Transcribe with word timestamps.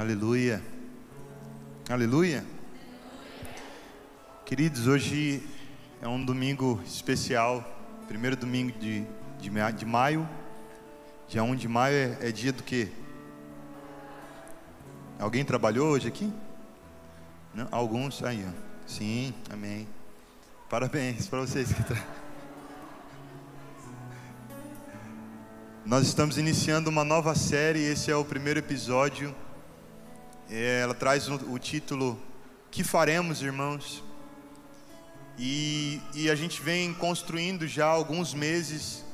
Aleluia. 0.00 0.62
Aleluia. 1.86 2.42
Queridos, 4.46 4.86
hoje 4.86 5.46
é 6.00 6.08
um 6.08 6.24
domingo 6.24 6.80
especial, 6.86 7.62
primeiro 8.08 8.34
domingo 8.34 8.72
de, 8.78 9.04
de, 9.38 9.50
de 9.76 9.84
maio. 9.84 10.26
Dia 11.28 11.42
1 11.42 11.54
de 11.54 11.68
maio 11.68 11.94
é, 11.94 12.28
é 12.28 12.32
dia 12.32 12.50
do 12.50 12.62
quê? 12.62 12.88
Alguém 15.18 15.44
trabalhou 15.44 15.88
hoje 15.90 16.08
aqui? 16.08 16.32
Não? 17.54 17.68
Alguns? 17.70 18.22
Aí. 18.22 18.42
Sim, 18.86 19.34
amém. 19.52 19.86
Parabéns 20.70 21.28
para 21.28 21.40
vocês 21.40 21.74
que 21.74 21.82
tra... 21.82 22.02
Nós 25.84 26.06
estamos 26.06 26.38
iniciando 26.38 26.88
uma 26.88 27.04
nova 27.04 27.34
série, 27.34 27.80
esse 27.80 28.10
é 28.10 28.16
o 28.16 28.24
primeiro 28.24 28.60
episódio. 28.60 29.36
É, 30.52 30.80
ela 30.80 30.94
traz 30.94 31.28
o, 31.28 31.58
título 31.60 32.20
Que 32.72 32.82
Faremos, 32.82 33.40
Irmãos? 33.40 34.02
E, 35.38 36.00
e, 36.12 36.28
a 36.28 36.34
gente 36.34 36.60
vem 36.60 36.92
construindo 36.92 37.68
já 37.68 37.86
alguns 37.86 38.34
meses 38.34 39.04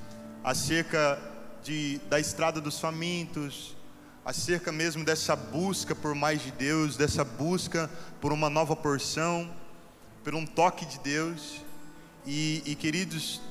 acerca 0.43 1.21
de, 1.63 1.99
da 2.09 2.19
estrada 2.19 2.59
dos 2.59 2.81
famintos, 2.81 3.77
acerca 4.25 4.73
mesmo 4.73 5.05
dessa 5.05 5.37
busca 5.37 5.95
por 5.95 6.15
mais 6.15 6.43
de 6.43 6.51
Deus, 6.53 6.97
dessa 6.97 7.23
busca 7.23 7.91
por 8.19 8.33
uma 8.33 8.49
nova 8.49 8.75
porção, 8.75 9.55
por 10.25 10.35
um 10.35 10.47
toque 10.47 10.87
de 10.87 10.99
Deus. 11.01 11.63
E, 12.25 12.63
e 12.65 12.75
queridos, 12.75 13.43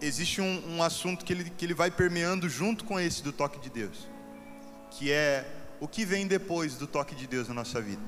existe 0.00 0.40
um, 0.40 0.76
um 0.76 0.80
assunto 0.80 1.24
que 1.24 1.32
ele, 1.32 1.50
que 1.50 1.64
ele 1.64 1.74
vai 1.74 1.90
permeando 1.90 2.48
junto 2.48 2.84
com 2.84 3.00
esse 3.00 3.20
do 3.20 3.32
toque 3.32 3.58
de 3.58 3.68
Deus, 3.68 4.08
que 4.92 5.10
é 5.10 5.58
o 5.82 5.88
que 5.88 6.04
vem 6.04 6.28
depois 6.28 6.76
do 6.76 6.86
toque 6.86 7.12
de 7.12 7.26
Deus 7.26 7.48
na 7.48 7.54
nossa 7.54 7.82
vida. 7.82 8.00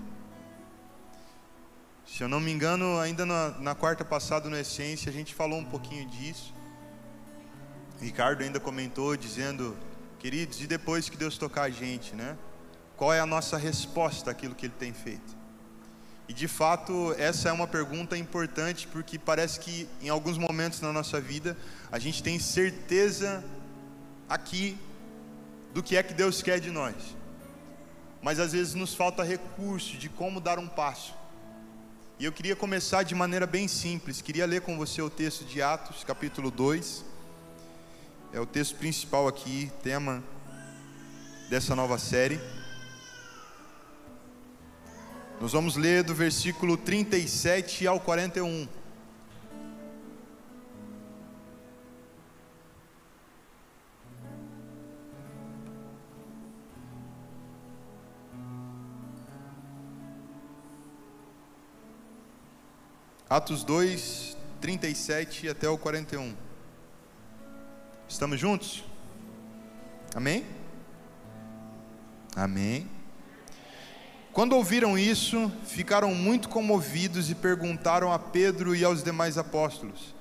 Se 2.06 2.22
eu 2.22 2.28
não 2.28 2.38
me 2.38 2.52
engano, 2.52 3.00
ainda 3.00 3.26
na, 3.26 3.48
na 3.58 3.74
quarta 3.74 4.04
passada 4.04 4.48
no 4.48 4.56
Essência, 4.56 5.10
a 5.10 5.12
gente 5.12 5.34
falou 5.34 5.58
um 5.58 5.64
pouquinho 5.64 6.08
disso. 6.08 6.54
O 8.00 8.04
Ricardo 8.04 8.44
ainda 8.44 8.60
comentou 8.60 9.16
dizendo, 9.16 9.76
queridos, 10.20 10.60
e 10.60 10.68
depois 10.68 11.08
que 11.08 11.16
Deus 11.16 11.36
tocar 11.36 11.62
a 11.62 11.68
gente, 11.68 12.14
né? 12.14 12.38
Qual 12.96 13.12
é 13.12 13.18
a 13.18 13.26
nossa 13.26 13.56
resposta 13.56 14.30
àquilo 14.30 14.54
que 14.54 14.66
Ele 14.66 14.74
tem 14.78 14.92
feito? 14.92 15.36
E 16.28 16.32
de 16.32 16.46
fato, 16.46 17.12
essa 17.18 17.48
é 17.48 17.52
uma 17.52 17.66
pergunta 17.66 18.16
importante 18.16 18.86
porque 18.86 19.18
parece 19.18 19.58
que 19.58 19.88
em 20.00 20.08
alguns 20.08 20.38
momentos 20.38 20.80
na 20.80 20.92
nossa 20.92 21.20
vida 21.20 21.56
a 21.90 21.98
gente 21.98 22.22
tem 22.22 22.38
certeza 22.38 23.42
aqui 24.28 24.78
do 25.72 25.82
que 25.82 25.96
é 25.96 26.04
que 26.04 26.14
Deus 26.14 26.40
quer 26.40 26.60
de 26.60 26.70
nós. 26.70 26.94
Mas 28.24 28.40
às 28.40 28.52
vezes 28.52 28.72
nos 28.72 28.94
falta 28.94 29.22
recurso 29.22 29.98
de 29.98 30.08
como 30.08 30.40
dar 30.40 30.58
um 30.58 30.66
passo. 30.66 31.14
E 32.18 32.24
eu 32.24 32.32
queria 32.32 32.56
começar 32.56 33.02
de 33.02 33.14
maneira 33.14 33.46
bem 33.46 33.68
simples. 33.68 34.22
Queria 34.22 34.46
ler 34.46 34.62
com 34.62 34.78
você 34.78 35.02
o 35.02 35.10
texto 35.10 35.44
de 35.44 35.60
Atos, 35.60 36.04
capítulo 36.04 36.50
2. 36.50 37.04
É 38.32 38.40
o 38.40 38.46
texto 38.46 38.76
principal 38.76 39.28
aqui, 39.28 39.70
tema 39.82 40.24
dessa 41.50 41.76
nova 41.76 41.98
série. 41.98 42.40
Nós 45.38 45.52
vamos 45.52 45.76
ler 45.76 46.02
do 46.02 46.14
versículo 46.14 46.78
37 46.78 47.86
ao 47.86 48.00
41. 48.00 48.66
Atos 63.34 63.64
2, 63.64 64.36
37 64.60 65.48
até 65.48 65.68
o 65.68 65.76
41. 65.76 66.36
Estamos 68.08 68.38
juntos? 68.38 68.84
Amém? 70.14 70.46
Amém. 72.36 72.88
Quando 74.32 74.54
ouviram 74.54 74.96
isso, 74.96 75.50
ficaram 75.66 76.14
muito 76.14 76.48
comovidos 76.48 77.28
e 77.28 77.34
perguntaram 77.34 78.12
a 78.12 78.20
Pedro 78.20 78.72
e 78.72 78.84
aos 78.84 79.02
demais 79.02 79.36
apóstolos: 79.36 80.14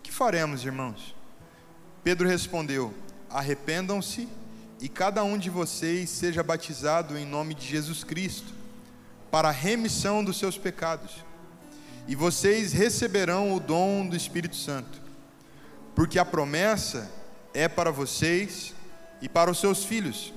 Que 0.00 0.12
faremos, 0.12 0.64
irmãos? 0.64 1.12
Pedro 2.04 2.28
respondeu: 2.28 2.94
Arrependam-se 3.28 4.28
e 4.80 4.88
cada 4.88 5.24
um 5.24 5.36
de 5.36 5.50
vocês 5.50 6.08
seja 6.08 6.40
batizado 6.40 7.18
em 7.18 7.26
nome 7.26 7.52
de 7.52 7.66
Jesus 7.66 8.04
Cristo, 8.04 8.54
para 9.28 9.48
a 9.48 9.52
remissão 9.52 10.22
dos 10.22 10.38
seus 10.38 10.56
pecados, 10.56 11.28
e 12.06 12.14
vocês 12.14 12.72
receberão 12.72 13.54
o 13.54 13.60
dom 13.60 14.06
do 14.06 14.16
Espírito 14.16 14.56
Santo, 14.56 15.00
porque 15.94 16.18
a 16.18 16.24
promessa 16.24 17.10
é 17.54 17.68
para 17.68 17.90
vocês 17.90 18.74
e 19.20 19.28
para 19.28 19.50
os 19.50 19.58
seus 19.58 19.84
filhos 19.84 20.32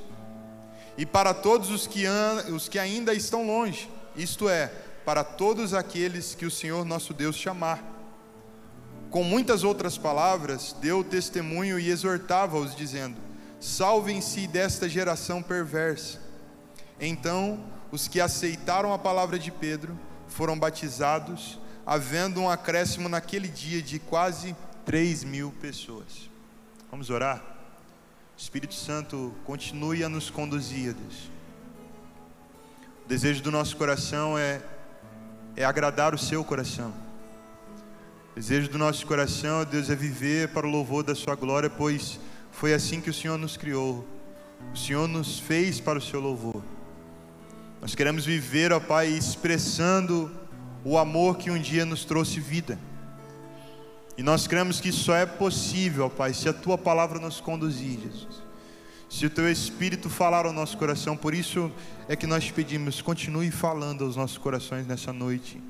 e 0.98 1.06
para 1.06 1.34
todos 1.34 1.70
os 1.72 1.88
que, 1.88 2.06
os 2.54 2.70
que 2.70 2.78
ainda 2.78 3.14
estão 3.14 3.46
longe, 3.46 3.90
isto 4.16 4.48
é, 4.48 4.72
para 5.06 5.24
todos 5.24 5.74
aqueles 5.74 6.36
que 6.36 6.46
o 6.46 6.52
Senhor 6.52 6.86
nosso 6.86 7.14
Deus 7.14 7.36
chamar. 7.36 7.92
Com 9.10 9.24
muitas 9.24 9.64
outras 9.64 9.98
palavras, 9.98 10.76
deu 10.80 11.04
testemunho 11.04 11.80
e 11.80 11.90
exortava-os, 11.90 12.76
dizendo: 12.76 13.18
Salvem-se 13.60 14.48
desta 14.48 14.88
geração 14.88 15.42
perversa. 15.42 16.20
Então, 17.00 17.64
os 17.92 18.08
que 18.08 18.22
aceitaram 18.22 18.94
a 18.94 18.98
palavra 18.98 19.38
de 19.38 19.52
Pedro 19.52 20.00
foram 20.28 20.58
batizados, 20.58 21.60
havendo 21.86 22.42
um 22.42 22.50
acréscimo 22.50 23.08
naquele 23.10 23.48
dia 23.48 23.82
de 23.82 24.00
quase 24.00 24.56
três 24.86 25.24
mil 25.24 25.52
pessoas. 25.62 26.30
Vamos 26.90 27.10
orar? 27.10 27.44
Espírito 28.38 28.74
Santo, 28.74 29.34
continue 29.46 30.04
a 30.04 30.10
nos 30.10 30.30
conduzir, 30.30 30.94
Deus. 30.94 31.32
O 33.06 33.08
desejo 33.08 33.44
do 33.44 33.52
nosso 33.52 33.76
coração 33.78 34.38
é, 34.38 34.62
é 35.56 35.64
agradar 35.64 36.14
o 36.14 36.18
seu 36.18 36.44
coração. 36.44 36.94
O 38.32 38.36
desejo 38.36 38.70
do 38.70 38.78
nosso 38.78 39.06
coração, 39.06 39.64
Deus, 39.64 39.90
é 39.90 39.96
viver 39.96 40.50
para 40.50 40.66
o 40.66 40.70
louvor 40.70 41.04
da 41.04 41.14
sua 41.14 41.36
glória, 41.36 41.70
pois 41.70 42.20
foi 42.52 42.74
assim 42.74 43.00
que 43.00 43.10
o 43.10 43.14
Senhor 43.14 43.38
nos 43.38 43.58
criou. 43.58 44.08
O 44.74 44.78
Senhor 44.78 45.08
nos 45.08 45.38
fez 45.38 45.80
para 45.80 46.00
o 46.00 46.02
seu 46.02 46.20
louvor. 46.20 46.64
Nós 47.84 47.96
queremos 47.96 48.26
viver, 48.26 48.72
ó 48.72 48.80
Pai, 48.80 49.10
expressando 49.10 50.32
o 50.86 50.98
amor 50.98 51.36
que 51.38 51.52
um 51.52 51.60
dia 51.60 51.86
nos 51.86 52.06
trouxe 52.06 52.40
vida. 52.40 52.80
E 54.18 54.24
nós 54.24 54.48
cremos 54.48 54.80
que 54.80 54.90
só 54.90 55.14
é 55.14 55.26
possível, 55.26 56.10
Pai, 56.10 56.34
se 56.34 56.48
a 56.48 56.54
tua 56.54 56.78
palavra 56.78 57.20
nos 57.20 57.42
conduzir, 57.42 58.00
Jesus. 58.00 58.42
Se 59.10 59.26
o 59.26 59.30
teu 59.30 59.52
espírito 59.52 60.10
falar 60.10 60.46
ao 60.46 60.54
nosso 60.54 60.78
coração, 60.78 61.18
por 61.18 61.34
isso 61.34 61.70
é 62.08 62.16
que 62.16 62.26
nós 62.26 62.46
te 62.46 62.54
pedimos, 62.54 63.02
continue 63.02 63.52
falando 63.52 64.06
aos 64.06 64.16
nossos 64.16 64.38
corações 64.38 64.88
nessa 64.88 65.12
noite, 65.12 65.62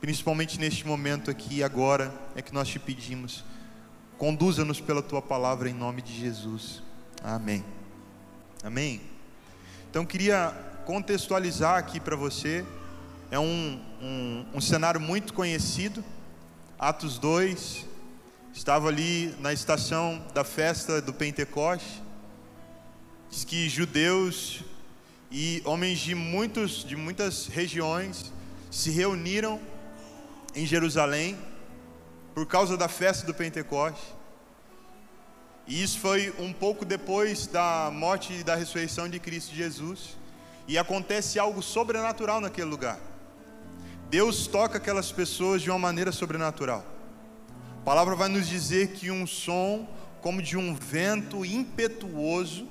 principalmente 0.00 0.58
neste 0.58 0.84
momento 0.84 1.30
aqui 1.30 1.62
agora, 1.62 2.12
é 2.34 2.42
que 2.42 2.52
nós 2.52 2.66
te 2.66 2.80
pedimos. 2.80 3.44
Conduza-nos 4.18 4.80
pela 4.80 5.02
tua 5.02 5.22
palavra 5.22 5.70
em 5.70 5.74
nome 5.74 6.02
de 6.02 6.18
Jesus. 6.18 6.82
Amém. 7.22 7.64
Amém. 8.64 9.00
Então 9.88 10.04
queria 10.04 10.69
contextualizar 10.90 11.76
aqui 11.76 12.00
para 12.00 12.16
você, 12.16 12.64
é 13.30 13.38
um, 13.38 13.80
um, 14.02 14.44
um 14.54 14.60
cenário 14.60 15.00
muito 15.00 15.32
conhecido, 15.32 16.04
Atos 16.76 17.16
2, 17.16 17.86
Estava 18.52 18.88
ali 18.88 19.32
na 19.38 19.52
estação 19.52 20.20
da 20.34 20.42
festa 20.42 21.00
do 21.00 21.12
Pentecoste. 21.14 22.02
Diz 23.30 23.44
que 23.44 23.68
judeus 23.68 24.64
e 25.30 25.62
homens 25.64 26.00
de, 26.00 26.16
muitos, 26.16 26.84
de 26.84 26.96
muitas 26.96 27.46
regiões 27.46 28.32
se 28.68 28.90
reuniram 28.90 29.60
em 30.56 30.66
Jerusalém 30.66 31.38
por 32.34 32.44
causa 32.46 32.76
da 32.76 32.88
festa 32.88 33.24
do 33.24 33.32
Pentecoste. 33.32 34.04
E 35.68 35.80
isso 35.80 36.00
foi 36.00 36.34
um 36.36 36.52
pouco 36.52 36.84
depois 36.84 37.46
da 37.46 37.92
morte 37.94 38.32
e 38.32 38.42
da 38.42 38.56
ressurreição 38.56 39.08
de 39.08 39.20
Cristo 39.20 39.54
Jesus. 39.54 40.18
E 40.66 40.78
acontece 40.78 41.38
algo 41.38 41.62
sobrenatural 41.62 42.40
naquele 42.40 42.68
lugar. 42.68 42.98
Deus 44.08 44.46
toca 44.46 44.78
aquelas 44.78 45.12
pessoas 45.12 45.62
de 45.62 45.70
uma 45.70 45.78
maneira 45.78 46.12
sobrenatural. 46.12 46.84
A 47.80 47.84
palavra 47.84 48.14
vai 48.14 48.28
nos 48.28 48.48
dizer 48.48 48.92
que 48.92 49.10
um 49.10 49.26
som 49.26 49.88
como 50.20 50.42
de 50.42 50.56
um 50.56 50.74
vento 50.74 51.44
impetuoso, 51.44 52.68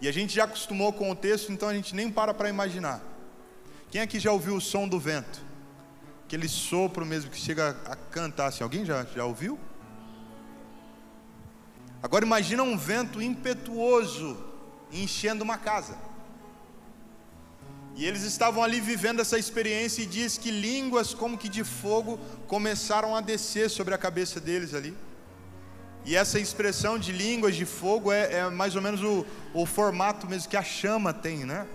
e 0.00 0.08
a 0.08 0.12
gente 0.12 0.34
já 0.34 0.44
acostumou 0.44 0.92
com 0.92 1.10
o 1.10 1.16
texto, 1.16 1.50
então 1.50 1.68
a 1.68 1.74
gente 1.74 1.94
nem 1.94 2.10
para 2.10 2.34
para 2.34 2.48
imaginar. 2.48 3.00
Quem 3.90 4.00
aqui 4.00 4.20
já 4.20 4.30
ouviu 4.30 4.56
o 4.56 4.60
som 4.60 4.86
do 4.86 5.00
vento? 5.00 5.40
Aquele 6.24 6.48
sopro 6.48 7.06
mesmo 7.06 7.30
que 7.30 7.38
chega 7.38 7.70
a 7.86 7.96
cantar 7.96 8.46
assim. 8.46 8.62
Alguém 8.62 8.84
já, 8.84 9.04
já 9.04 9.24
ouviu? 9.24 9.58
Agora 12.02 12.24
imagina 12.24 12.62
um 12.62 12.76
vento 12.76 13.22
impetuoso 13.22 14.36
enchendo 14.92 15.42
uma 15.42 15.56
casa. 15.56 15.96
E 17.96 18.04
eles 18.04 18.22
estavam 18.24 18.62
ali 18.62 18.78
vivendo 18.78 19.20
essa 19.20 19.38
experiência 19.38 20.02
e 20.02 20.06
diz 20.06 20.36
que 20.36 20.50
línguas 20.50 21.14
como 21.14 21.38
que 21.38 21.48
de 21.48 21.64
fogo 21.64 22.20
começaram 22.46 23.16
a 23.16 23.22
descer 23.22 23.70
sobre 23.70 23.94
a 23.94 23.98
cabeça 23.98 24.38
deles 24.38 24.74
ali. 24.74 24.94
E 26.04 26.14
essa 26.14 26.38
expressão 26.38 26.98
de 26.98 27.10
línguas 27.10 27.56
de 27.56 27.64
fogo 27.64 28.12
é, 28.12 28.34
é 28.34 28.50
mais 28.50 28.76
ou 28.76 28.82
menos 28.82 29.02
o, 29.02 29.24
o, 29.54 29.64
formato 29.64 30.28
mesmo 30.28 30.50
que 30.50 30.58
a 30.58 30.62
chama 30.62 31.14
tem, 31.14 31.46
né? 31.46 31.66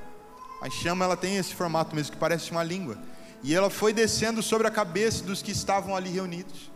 A 0.62 0.70
chama 0.70 1.04
ela 1.04 1.18
tem 1.18 1.38
esse 1.38 1.56
formato 1.56 1.96
mesmo 1.96 2.12
que 2.12 2.20
parece 2.20 2.52
uma 2.52 2.64
língua. 2.64 3.00
E 3.42 3.56
ela 3.56 3.72
foi 3.72 3.92
descendo 3.92 4.44
sobre 4.44 4.68
a 4.68 4.72
cabeça 4.72 5.24
dos 5.24 5.42
que 5.42 5.52
estavam 5.52 5.96
ali 5.96 6.12
reunidos. 6.12 6.70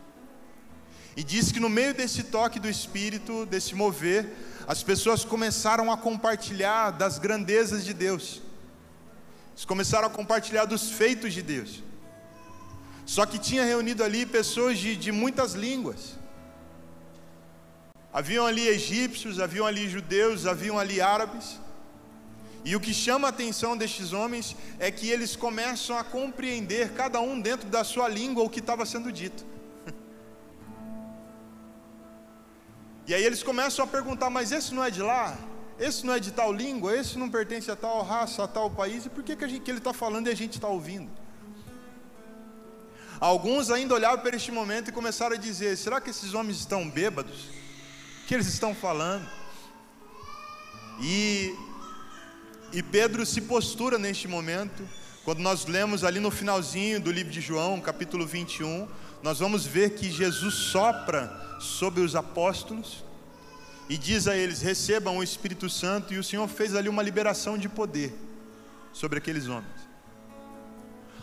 E 1.16 1.24
diz 1.24 1.52
que 1.52 1.60
no 1.60 1.70
meio 1.70 1.94
desse 1.94 2.24
toque 2.24 2.60
do 2.60 2.68
Espírito, 2.68 3.46
desse 3.46 3.76
mover, 3.76 4.28
as 4.68 4.82
pessoas 4.82 5.24
começaram 5.24 5.92
a 5.92 5.96
compartilhar 5.96 6.90
das 6.90 7.20
grandezas 7.20 7.86
de 7.86 7.94
Deus 7.94 8.42
eles 9.56 9.64
começaram 9.64 10.08
a 10.08 10.10
compartilhar 10.10 10.66
dos 10.66 10.92
feitos 10.92 11.34
de 11.34 11.42
Deus. 11.42 11.82
Só 13.06 13.26
que 13.26 13.40
tinha 13.40 13.64
reunido 13.64 14.04
ali 14.04 14.26
pessoas 14.26 14.78
de, 14.78 14.98
de 14.98 15.14
muitas 15.14 15.54
línguas. 15.54 16.18
Haviam 18.12 18.46
ali 18.46 18.68
egípcios, 18.68 19.40
haviam 19.40 19.66
ali 19.66 19.88
judeus, 19.88 20.46
haviam 20.46 20.78
ali 20.78 21.00
árabes. 21.00 21.58
E 22.66 22.76
o 22.76 22.82
que 22.82 22.94
chama 22.94 23.28
a 23.28 23.30
atenção 23.30 23.78
destes 23.78 24.12
homens 24.12 24.58
é 24.78 24.92
que 24.92 25.10
eles 25.10 25.38
começam 25.38 25.98
a 25.98 26.04
compreender, 26.04 26.92
cada 26.92 27.22
um 27.22 27.40
dentro 27.40 27.70
da 27.70 27.86
sua 27.86 28.10
língua, 28.10 28.44
o 28.44 28.50
que 28.50 28.60
estava 28.60 28.86
sendo 28.86 29.10
dito. 29.12 29.46
E 33.08 33.14
aí 33.14 33.24
eles 33.24 33.44
começam 33.44 33.86
a 33.86 33.88
perguntar: 33.88 34.30
mas 34.32 34.52
esse 34.52 34.74
não 34.74 34.84
é 34.84 34.90
de 34.90 35.02
lá? 35.02 35.38
Esse 35.80 36.06
não 36.06 36.14
é 36.14 36.20
de 36.20 36.32
tal 36.32 36.54
língua, 36.54 36.96
esse 36.96 37.18
não 37.18 37.30
pertence 37.30 37.70
a 37.70 37.76
tal 37.76 38.02
raça, 38.04 38.44
a 38.44 38.48
tal 38.48 38.70
país, 38.70 39.06
e 39.06 39.10
por 39.10 39.24
que, 39.24 39.36
que, 39.36 39.48
gente, 39.48 39.62
que 39.62 39.72
ele 39.72 39.80
está 39.80 39.94
falando 39.94 40.28
e 40.28 40.32
a 40.32 40.36
gente 40.36 40.54
está 40.54 40.68
ouvindo? 40.68 41.12
Alguns 43.20 43.70
ainda 43.70 43.94
olhavam 43.94 44.20
para 44.20 44.36
este 44.36 44.52
momento 44.52 44.90
e 44.90 44.92
começaram 44.92 45.36
a 45.36 45.40
dizer: 45.40 45.78
será 45.78 46.02
que 46.02 46.10
esses 46.10 46.34
homens 46.34 46.58
estão 46.58 46.90
bêbados? 46.90 47.46
O 48.24 48.28
que 48.28 48.34
eles 48.34 48.48
estão 48.48 48.74
falando? 48.74 49.28
E, 51.02 51.54
e 52.72 52.82
Pedro 52.82 53.26
se 53.26 53.42
postura 53.42 53.98
neste 53.98 54.28
momento, 54.28 54.88
quando 55.24 55.40
nós 55.40 55.66
lemos 55.66 56.04
ali 56.04 56.20
no 56.20 56.32
finalzinho 56.32 57.00
do 57.00 57.12
livro 57.12 57.32
de 57.32 57.42
João, 57.42 57.82
capítulo 57.82 58.26
21, 58.26 58.88
nós 59.22 59.40
vamos 59.40 59.66
ver 59.66 59.92
que 59.92 60.10
Jesus 60.12 60.54
sopra 60.54 61.58
sobre 61.60 62.02
os 62.02 62.16
apóstolos 62.16 63.04
e 63.90 63.98
diz 63.98 64.28
a 64.28 64.36
eles: 64.36 64.62
recebam 64.62 65.18
o 65.18 65.24
Espírito 65.24 65.70
Santo, 65.70 66.14
e 66.14 66.18
o 66.18 66.24
Senhor 66.24 66.48
fez 66.48 66.76
ali 66.76 66.90
uma 66.90 67.04
liberação 67.04 67.58
de 67.58 67.70
poder 67.70 68.14
sobre 68.94 69.18
aqueles 69.18 69.48
homens. 69.48 69.86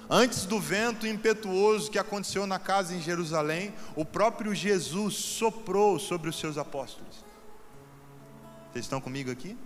Antes 0.09 0.45
do 0.45 0.61
vento 0.61 1.07
impetuoso 1.07 1.91
que 1.91 1.99
aconteceu 1.99 2.47
na 2.47 2.59
casa 2.59 2.95
em 2.95 3.01
Jerusalém, 3.01 3.73
o 3.97 4.05
próprio 4.05 4.55
Jesus 4.55 5.15
soprou 5.15 5.99
sobre 5.99 6.29
os 6.29 6.39
seus 6.39 6.59
apóstolos. 6.59 7.25
Vocês 8.71 8.85
estão 8.85 9.01
comigo 9.01 9.31
aqui? 9.31 9.57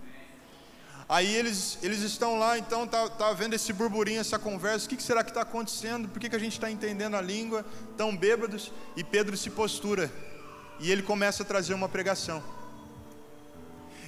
Aí 1.09 1.33
eles, 1.33 1.77
eles 1.81 2.01
estão 2.01 2.37
lá, 2.37 2.57
então 2.57 2.85
tá, 2.85 3.09
tá 3.09 3.31
vendo 3.31 3.53
esse 3.53 3.71
burburinho, 3.71 4.19
essa 4.19 4.37
conversa. 4.37 4.85
O 4.85 4.89
que, 4.89 4.97
que 4.97 5.03
será 5.03 5.23
que 5.23 5.31
está 5.31 5.41
acontecendo? 5.41 6.09
Por 6.09 6.19
que, 6.19 6.29
que 6.29 6.35
a 6.35 6.39
gente 6.39 6.53
está 6.53 6.69
entendendo 6.69 7.15
a 7.15 7.21
língua? 7.21 7.65
Tão 7.95 8.15
bêbados. 8.15 8.71
E 8.95 9.03
Pedro 9.03 9.37
se 9.37 9.49
postura 9.49 10.11
e 10.79 10.91
ele 10.91 11.01
começa 11.01 11.43
a 11.43 11.45
trazer 11.45 11.73
uma 11.73 11.87
pregação. 11.87 12.43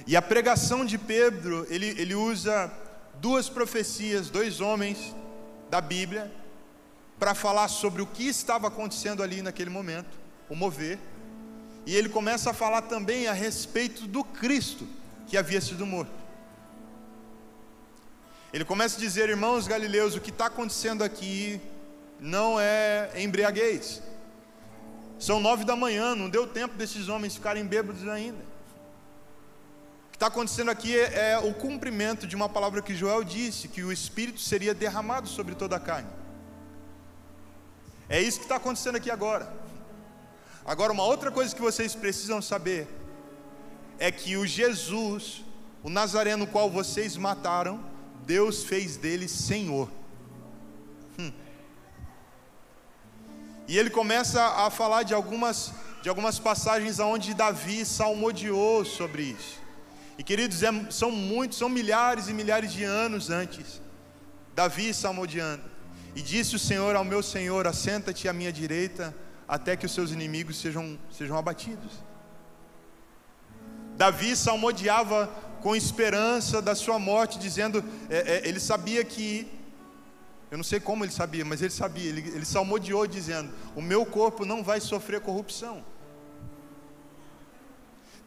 E 0.06 0.16
a 0.16 0.22
pregação 0.22 0.84
de 0.84 0.96
Pedro, 0.96 1.66
ele, 1.68 1.88
ele 1.88 2.14
usa 2.14 2.72
duas 3.20 3.48
profecias, 3.48 4.30
dois 4.30 4.60
homens 4.60 5.14
da 5.68 5.80
Bíblia, 5.80 6.32
para 7.18 7.34
falar 7.34 7.68
sobre 7.68 8.00
o 8.00 8.06
que 8.06 8.26
estava 8.26 8.68
acontecendo 8.68 9.22
ali 9.22 9.42
naquele 9.42 9.70
momento, 9.70 10.18
o 10.48 10.56
mover. 10.56 10.98
E 11.86 11.94
ele 11.94 12.08
começa 12.08 12.50
a 12.50 12.54
falar 12.54 12.82
também 12.82 13.26
a 13.26 13.32
respeito 13.32 14.06
do 14.06 14.24
Cristo 14.24 14.88
que 15.26 15.36
havia 15.36 15.60
sido 15.60 15.84
morto. 15.84 16.18
Ele 18.52 18.64
começa 18.64 18.96
a 18.96 19.00
dizer, 19.00 19.28
irmãos 19.28 19.68
galileus, 19.68 20.16
o 20.16 20.20
que 20.20 20.30
está 20.30 20.46
acontecendo 20.46 21.04
aqui 21.04 21.60
não 22.18 22.58
é 22.58 23.10
embriaguez. 23.16 24.02
São 25.18 25.38
nove 25.38 25.64
da 25.64 25.76
manhã, 25.76 26.16
não 26.16 26.28
deu 26.28 26.46
tempo 26.46 26.74
desses 26.74 27.08
homens 27.08 27.34
ficarem 27.34 27.64
bêbados 27.64 28.08
ainda 28.08 28.49
está 30.20 30.26
acontecendo 30.26 30.70
aqui 30.70 30.94
é, 30.94 31.30
é, 31.30 31.38
o 31.38 31.54
cumprimento 31.54 32.26
de 32.26 32.36
uma 32.36 32.46
palavra 32.46 32.82
que 32.82 32.94
Joel 32.94 33.24
disse, 33.24 33.68
que 33.68 33.82
o 33.82 33.90
Espírito 33.90 34.38
seria 34.38 34.74
derramado 34.74 35.26
sobre 35.26 35.54
toda 35.54 35.76
a 35.76 35.80
carne. 35.80 36.10
É 38.06 38.20
isso 38.20 38.36
que 38.36 38.44
está 38.44 38.56
acontecendo 38.56 38.96
aqui 38.96 39.10
agora. 39.10 39.50
Agora, 40.62 40.92
uma 40.92 41.04
outra 41.04 41.30
coisa 41.30 41.56
que 41.56 41.62
vocês 41.62 41.94
precisam 41.94 42.42
saber 42.42 42.86
é 43.98 44.12
que 44.12 44.36
o 44.36 44.46
Jesus, 44.46 45.42
o 45.82 45.88
Nazareno 45.88 46.46
qual 46.46 46.68
vocês 46.68 47.16
mataram, 47.16 47.82
Deus 48.26 48.62
fez 48.62 48.98
dele 48.98 49.26
Senhor. 49.26 49.90
Hum. 51.18 51.32
E 53.66 53.78
ele 53.78 53.88
começa 53.88 54.42
a 54.42 54.68
falar 54.68 55.02
de 55.02 55.14
algumas, 55.14 55.72
de 56.02 56.10
algumas 56.10 56.38
passagens 56.38 56.98
onde 56.98 57.32
Davi 57.32 57.86
salmodiou 57.86 58.84
sobre 58.84 59.22
isso. 59.22 59.59
E 60.20 60.22
queridos, 60.22 60.62
é, 60.62 60.70
são 60.90 61.10
muitos, 61.10 61.56
são 61.56 61.66
milhares 61.66 62.28
e 62.28 62.34
milhares 62.34 62.74
de 62.74 62.84
anos 62.84 63.30
antes. 63.30 63.80
Davi 64.54 64.92
salmodiando. 64.92 65.62
E 66.14 66.20
disse 66.20 66.54
o 66.54 66.58
Senhor 66.58 66.94
ao 66.94 67.02
meu 67.02 67.22
Senhor: 67.22 67.66
Assenta-te 67.66 68.28
à 68.28 68.32
minha 68.34 68.52
direita, 68.52 69.16
até 69.48 69.74
que 69.74 69.86
os 69.86 69.92
seus 69.92 70.10
inimigos 70.10 70.58
sejam, 70.58 70.98
sejam 71.10 71.38
abatidos. 71.38 72.04
Davi 73.96 74.36
salmodiava 74.36 75.26
com 75.62 75.74
esperança 75.74 76.60
da 76.60 76.74
sua 76.74 76.98
morte, 76.98 77.38
dizendo: 77.38 77.82
é, 78.10 78.18
é, 78.18 78.46
ele 78.46 78.60
sabia 78.60 79.02
que, 79.02 79.50
eu 80.50 80.58
não 80.58 80.64
sei 80.64 80.80
como 80.80 81.02
ele 81.02 81.12
sabia, 81.12 81.46
mas 81.46 81.62
ele 81.62 81.72
sabia, 81.72 82.10
ele, 82.10 82.28
ele 82.28 82.44
salmodiou 82.44 83.06
dizendo: 83.06 83.50
O 83.74 83.80
meu 83.80 84.04
corpo 84.04 84.44
não 84.44 84.62
vai 84.62 84.80
sofrer 84.80 85.22
corrupção. 85.22 85.82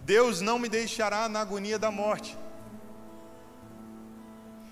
Deus 0.05 0.41
não 0.41 0.60
me 0.60 0.67
deixará 0.67 1.29
na 1.29 1.41
agonia 1.41 1.79
da 1.79 1.89
morte. 1.89 2.38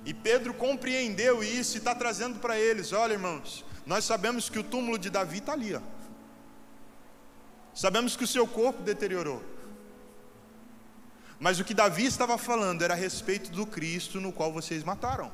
E 0.06 0.14
Pedro 0.14 0.54
compreendeu 0.54 1.44
isso 1.44 1.78
e 1.78 1.80
está 1.80 1.94
trazendo 1.96 2.40
para 2.40 2.60
eles: 2.60 2.92
olha, 2.92 3.14
irmãos, 3.14 3.64
nós 3.86 4.04
sabemos 4.04 4.50
que 4.50 4.60
o 4.60 4.64
túmulo 4.64 4.98
de 4.98 5.10
Davi 5.10 5.38
está 5.38 5.54
ali, 5.54 5.76
ó. 5.76 5.82
sabemos 7.74 8.16
que 8.16 8.24
o 8.24 8.28
seu 8.28 8.48
corpo 8.48 8.82
deteriorou. 8.82 9.44
Mas 11.40 11.60
o 11.60 11.64
que 11.64 11.74
Davi 11.74 12.06
estava 12.06 12.38
falando 12.38 12.84
era 12.84 12.94
a 12.94 12.98
respeito 12.98 13.52
do 13.52 13.66
Cristo 13.66 14.22
no 14.22 14.32
qual 14.32 14.52
vocês 14.52 14.84
mataram. 14.84 15.32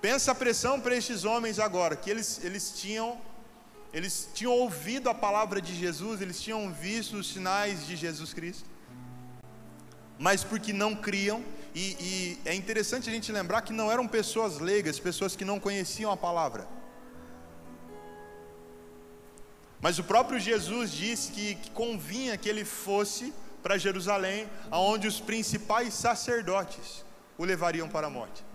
Pensa 0.00 0.30
a 0.30 0.34
pressão 0.34 0.80
para 0.80 0.94
estes 0.94 1.24
homens 1.24 1.58
agora, 1.58 1.96
que 1.96 2.08
eles, 2.08 2.44
eles 2.44 2.70
tinham 2.78 3.20
eles 3.92 4.28
tinham 4.34 4.52
ouvido 4.52 5.08
a 5.08 5.14
palavra 5.14 5.60
de 5.60 5.74
Jesus, 5.74 6.20
eles 6.20 6.40
tinham 6.40 6.72
visto 6.72 7.16
os 7.16 7.32
sinais 7.32 7.86
de 7.86 7.96
Jesus 7.96 8.34
Cristo, 8.34 8.68
mas 10.18 10.44
porque 10.44 10.72
não 10.72 10.94
criam, 10.94 11.42
e, 11.74 11.80
e, 12.00 12.38
é 12.44 12.54
interessante 12.54 13.08
a 13.08 13.12
gente 13.12 13.30
lembrar 13.30 13.62
que 13.62 13.72
não 13.72 13.90
eram 13.90 14.06
pessoas 14.06 14.58
leigas, 14.58 14.98
pessoas 14.98 15.36
que 15.36 15.44
não 15.44 15.60
conheciam 15.60 16.10
a 16.10 16.16
palavra. 16.16 16.66
Mas 19.80 19.98
o 19.98 20.04
próprio 20.04 20.40
Jesus 20.40 20.90
disse 20.90 21.30
que, 21.30 21.54
que 21.54 21.70
convinha 21.70 22.36
que 22.36 22.48
ele 22.48 22.64
fosse 22.64 23.32
para 23.62 23.78
Jerusalém, 23.78 24.48
aonde 24.70 25.06
os 25.06 25.20
principais 25.20 25.94
sacerdotes 25.94 27.04
o 27.36 27.44
levariam 27.44 27.88
para 27.88 28.08
a 28.08 28.10
morte. 28.10 28.47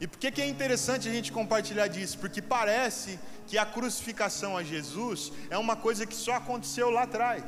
E 0.00 0.06
por 0.06 0.18
que, 0.18 0.30
que 0.30 0.42
é 0.42 0.46
interessante 0.46 1.08
a 1.08 1.12
gente 1.12 1.32
compartilhar 1.32 1.86
disso? 1.86 2.18
Porque 2.18 2.42
parece 2.42 3.18
que 3.46 3.56
a 3.56 3.64
crucificação 3.64 4.56
a 4.56 4.62
Jesus 4.62 5.32
é 5.48 5.56
uma 5.56 5.76
coisa 5.76 6.04
que 6.04 6.14
só 6.14 6.34
aconteceu 6.34 6.90
lá 6.90 7.04
atrás. 7.04 7.44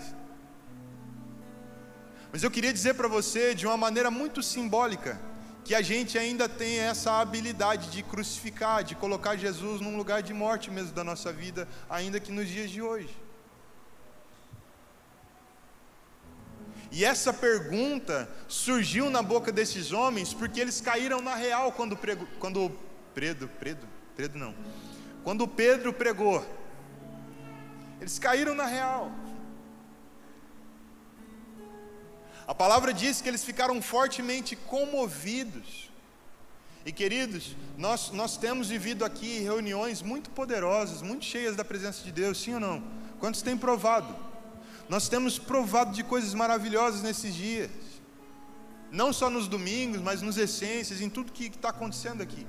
Mas 2.32 2.42
eu 2.42 2.50
queria 2.50 2.72
dizer 2.72 2.94
para 2.94 3.08
você, 3.08 3.54
de 3.54 3.66
uma 3.66 3.76
maneira 3.76 4.10
muito 4.10 4.42
simbólica, 4.42 5.20
que 5.64 5.74
a 5.74 5.82
gente 5.82 6.16
ainda 6.16 6.48
tem 6.48 6.78
essa 6.78 7.20
habilidade 7.20 7.90
de 7.90 8.02
crucificar, 8.02 8.82
de 8.82 8.94
colocar 8.94 9.36
Jesus 9.36 9.82
num 9.82 9.96
lugar 9.96 10.22
de 10.22 10.32
morte 10.32 10.70
mesmo 10.70 10.92
da 10.92 11.04
nossa 11.04 11.30
vida, 11.30 11.68
ainda 11.90 12.18
que 12.18 12.32
nos 12.32 12.48
dias 12.48 12.70
de 12.70 12.80
hoje. 12.80 13.14
E 16.90 17.04
essa 17.04 17.32
pergunta 17.32 18.28
surgiu 18.46 19.10
na 19.10 19.22
boca 19.22 19.52
desses 19.52 19.92
homens 19.92 20.32
porque 20.32 20.60
eles 20.60 20.80
caíram 20.80 21.20
na 21.20 21.34
real 21.34 21.72
quando 21.72 21.96
prego, 21.96 22.26
quando 22.38 22.72
Pedro, 23.14 23.48
Pedro, 23.60 23.88
Pedro 24.16 24.38
não. 24.38 24.54
Quando 25.22 25.46
Pedro 25.46 25.92
pregou. 25.92 26.44
Eles 28.00 28.18
caíram 28.18 28.54
na 28.54 28.64
real. 28.64 29.12
A 32.46 32.54
palavra 32.54 32.94
diz 32.94 33.20
que 33.20 33.28
eles 33.28 33.44
ficaram 33.44 33.82
fortemente 33.82 34.56
comovidos. 34.56 35.90
E 36.86 36.92
queridos, 36.92 37.54
nós, 37.76 38.10
nós 38.12 38.38
temos 38.38 38.68
vivido 38.68 39.04
aqui 39.04 39.40
reuniões 39.40 40.00
muito 40.00 40.30
poderosas, 40.30 41.02
muito 41.02 41.26
cheias 41.26 41.54
da 41.54 41.62
presença 41.62 42.02
de 42.02 42.10
Deus, 42.10 42.40
sim 42.40 42.54
ou 42.54 42.60
não? 42.60 42.82
Quantos 43.20 43.42
têm 43.42 43.58
provado? 43.58 44.27
Nós 44.88 45.08
temos 45.08 45.38
provado 45.38 45.92
de 45.92 46.02
coisas 46.02 46.32
maravilhosas 46.32 47.02
nesses 47.02 47.34
dias, 47.34 47.70
não 48.90 49.12
só 49.12 49.28
nos 49.28 49.46
domingos, 49.46 50.00
mas 50.00 50.22
nos 50.22 50.38
essências, 50.38 51.00
em 51.00 51.10
tudo 51.10 51.32
que 51.32 51.46
está 51.46 51.68
acontecendo 51.68 52.22
aqui. 52.22 52.46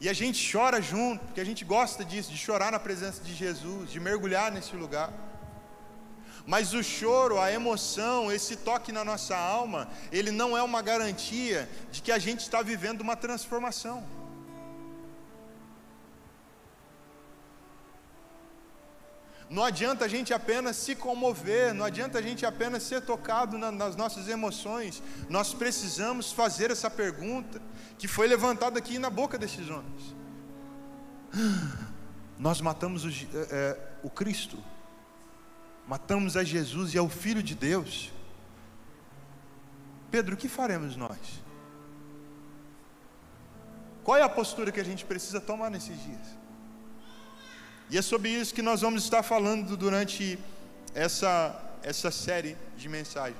E 0.00 0.08
a 0.08 0.12
gente 0.12 0.50
chora 0.50 0.80
junto, 0.80 1.24
porque 1.26 1.40
a 1.40 1.44
gente 1.44 1.64
gosta 1.64 2.04
disso, 2.04 2.30
de 2.32 2.38
chorar 2.38 2.72
na 2.72 2.80
presença 2.80 3.22
de 3.22 3.34
Jesus, 3.34 3.90
de 3.90 4.00
mergulhar 4.00 4.50
nesse 4.50 4.74
lugar. 4.74 5.12
Mas 6.44 6.74
o 6.74 6.82
choro, 6.82 7.38
a 7.38 7.52
emoção, 7.52 8.32
esse 8.32 8.56
toque 8.56 8.90
na 8.90 9.04
nossa 9.04 9.36
alma, 9.36 9.88
ele 10.10 10.30
não 10.30 10.56
é 10.56 10.62
uma 10.62 10.82
garantia 10.82 11.68
de 11.92 12.02
que 12.02 12.10
a 12.10 12.18
gente 12.18 12.40
está 12.40 12.62
vivendo 12.62 13.00
uma 13.00 13.14
transformação. 13.14 14.02
Não 19.52 19.62
adianta 19.62 20.06
a 20.06 20.08
gente 20.08 20.32
apenas 20.32 20.76
se 20.76 20.96
comover, 20.96 21.74
não 21.74 21.84
adianta 21.84 22.18
a 22.18 22.22
gente 22.22 22.46
apenas 22.46 22.84
ser 22.84 23.02
tocado 23.02 23.58
na, 23.58 23.70
nas 23.70 23.94
nossas 23.94 24.26
emoções. 24.26 25.02
Nós 25.28 25.52
precisamos 25.52 26.32
fazer 26.32 26.70
essa 26.70 26.88
pergunta 26.88 27.60
que 27.98 28.08
foi 28.08 28.26
levantada 28.26 28.78
aqui 28.78 28.98
na 28.98 29.10
boca 29.10 29.36
desses 29.36 29.68
homens. 29.68 30.16
Nós 32.38 32.62
matamos 32.62 33.04
o, 33.04 33.10
é, 33.50 33.78
o 34.02 34.08
Cristo, 34.08 34.56
matamos 35.86 36.34
a 36.34 36.42
Jesus 36.42 36.94
e 36.94 36.98
ao 36.98 37.10
Filho 37.10 37.42
de 37.42 37.54
Deus. 37.54 38.10
Pedro, 40.10 40.34
o 40.34 40.38
que 40.38 40.48
faremos 40.48 40.96
nós? 40.96 41.18
Qual 44.02 44.16
é 44.16 44.22
a 44.22 44.28
postura 44.30 44.72
que 44.72 44.80
a 44.80 44.84
gente 44.84 45.04
precisa 45.04 45.40
tomar 45.42 45.70
nesses 45.70 46.02
dias? 46.02 46.41
E 47.92 47.98
é 47.98 48.00
sobre 48.00 48.30
isso 48.30 48.54
que 48.54 48.62
nós 48.62 48.80
vamos 48.80 49.04
estar 49.04 49.22
falando 49.22 49.76
durante 49.76 50.38
essa, 50.94 51.54
essa 51.82 52.10
série 52.10 52.56
de 52.74 52.88
mensagens. 52.88 53.36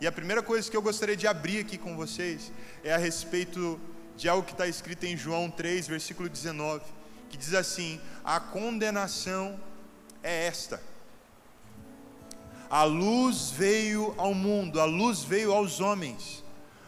E 0.00 0.06
a 0.06 0.12
primeira 0.12 0.44
coisa 0.44 0.70
que 0.70 0.76
eu 0.76 0.80
gostaria 0.80 1.16
de 1.16 1.26
abrir 1.26 1.58
aqui 1.58 1.76
com 1.76 1.96
vocês 1.96 2.52
é 2.84 2.94
a 2.94 2.98
respeito 2.98 3.80
de 4.16 4.28
algo 4.28 4.46
que 4.46 4.52
está 4.52 4.68
escrito 4.68 5.02
em 5.06 5.16
João 5.16 5.50
3, 5.50 5.88
versículo 5.88 6.28
19, 6.28 6.84
que 7.28 7.36
diz 7.36 7.52
assim: 7.52 8.00
A 8.22 8.38
condenação 8.38 9.58
é 10.22 10.46
esta. 10.46 10.80
A 12.70 12.84
luz 12.84 13.50
veio 13.50 14.14
ao 14.18 14.32
mundo, 14.32 14.80
a 14.80 14.84
luz 14.84 15.24
veio 15.24 15.52
aos 15.52 15.80
homens, 15.80 16.44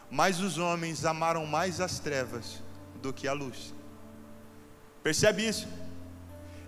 mas 0.08 0.38
os 0.38 0.56
homens 0.56 1.04
amaram 1.04 1.44
mais 1.46 1.80
as 1.80 1.98
trevas 1.98 2.62
do 3.02 3.12
que 3.12 3.26
a 3.26 3.32
luz. 3.32 3.74
Percebe 5.02 5.48
isso? 5.48 5.66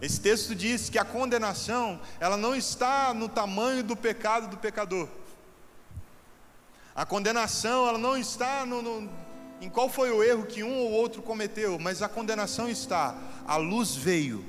Esse 0.01 0.19
texto 0.21 0.55
diz 0.55 0.89
que 0.89 0.99
a 0.99 1.05
condenação, 1.05 2.01
ela 2.19 2.37
não 2.37 2.55
está 2.55 3.13
no 3.13 3.29
tamanho 3.29 3.85
do 3.85 3.95
pecado 3.95 4.49
do 4.49 4.57
pecador. 4.57 5.09
A 6.95 7.05
condenação, 7.05 7.87
ela 7.87 7.99
não 7.99 8.17
está 8.17 8.65
no, 8.65 8.81
no, 8.81 9.11
em 9.61 9.69
qual 9.69 9.91
foi 9.91 10.11
o 10.11 10.23
erro 10.23 10.47
que 10.47 10.63
um 10.63 10.79
ou 10.79 10.91
outro 10.91 11.21
cometeu, 11.21 11.79
mas 11.79 12.01
a 12.03 12.09
condenação 12.09 12.69
está. 12.69 13.15
A 13.47 13.57
luz 13.57 13.95
veio, 13.95 14.45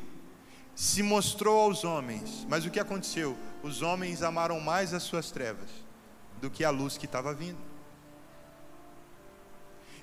se 0.74 1.04
mostrou 1.04 1.60
aos 1.60 1.84
homens, 1.84 2.46
mas 2.48 2.66
o 2.66 2.72
que 2.72 2.80
aconteceu? 2.80 3.38
Os 3.62 3.82
homens 3.82 4.24
amaram 4.24 4.60
mais 4.60 4.94
as 4.94 5.04
suas 5.04 5.32
trevas 5.32 5.70
do 6.40 6.50
que 6.50 6.64
a 6.64 6.70
luz 6.70 6.98
que 6.98 7.06
estava 7.06 7.34
vindo. 7.34 7.60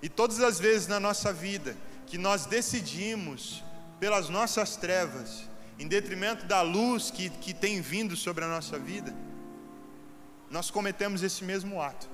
E 0.02 0.08
todas 0.08 0.40
as 0.40 0.60
vezes 0.60 0.86
na 0.86 1.00
nossa 1.00 1.32
vida 1.32 1.74
que 2.06 2.16
nós 2.18 2.46
decidimos 2.46 3.64
pelas 3.98 4.28
nossas 4.28 4.76
trevas, 4.76 5.48
em 5.78 5.86
detrimento 5.86 6.46
da 6.46 6.62
luz 6.62 7.10
que, 7.10 7.30
que 7.30 7.54
tem 7.54 7.80
vindo 7.80 8.16
sobre 8.16 8.44
a 8.44 8.48
nossa 8.48 8.78
vida, 8.78 9.14
nós 10.50 10.70
cometemos 10.70 11.22
esse 11.22 11.44
mesmo 11.44 11.80
ato. 11.80 12.08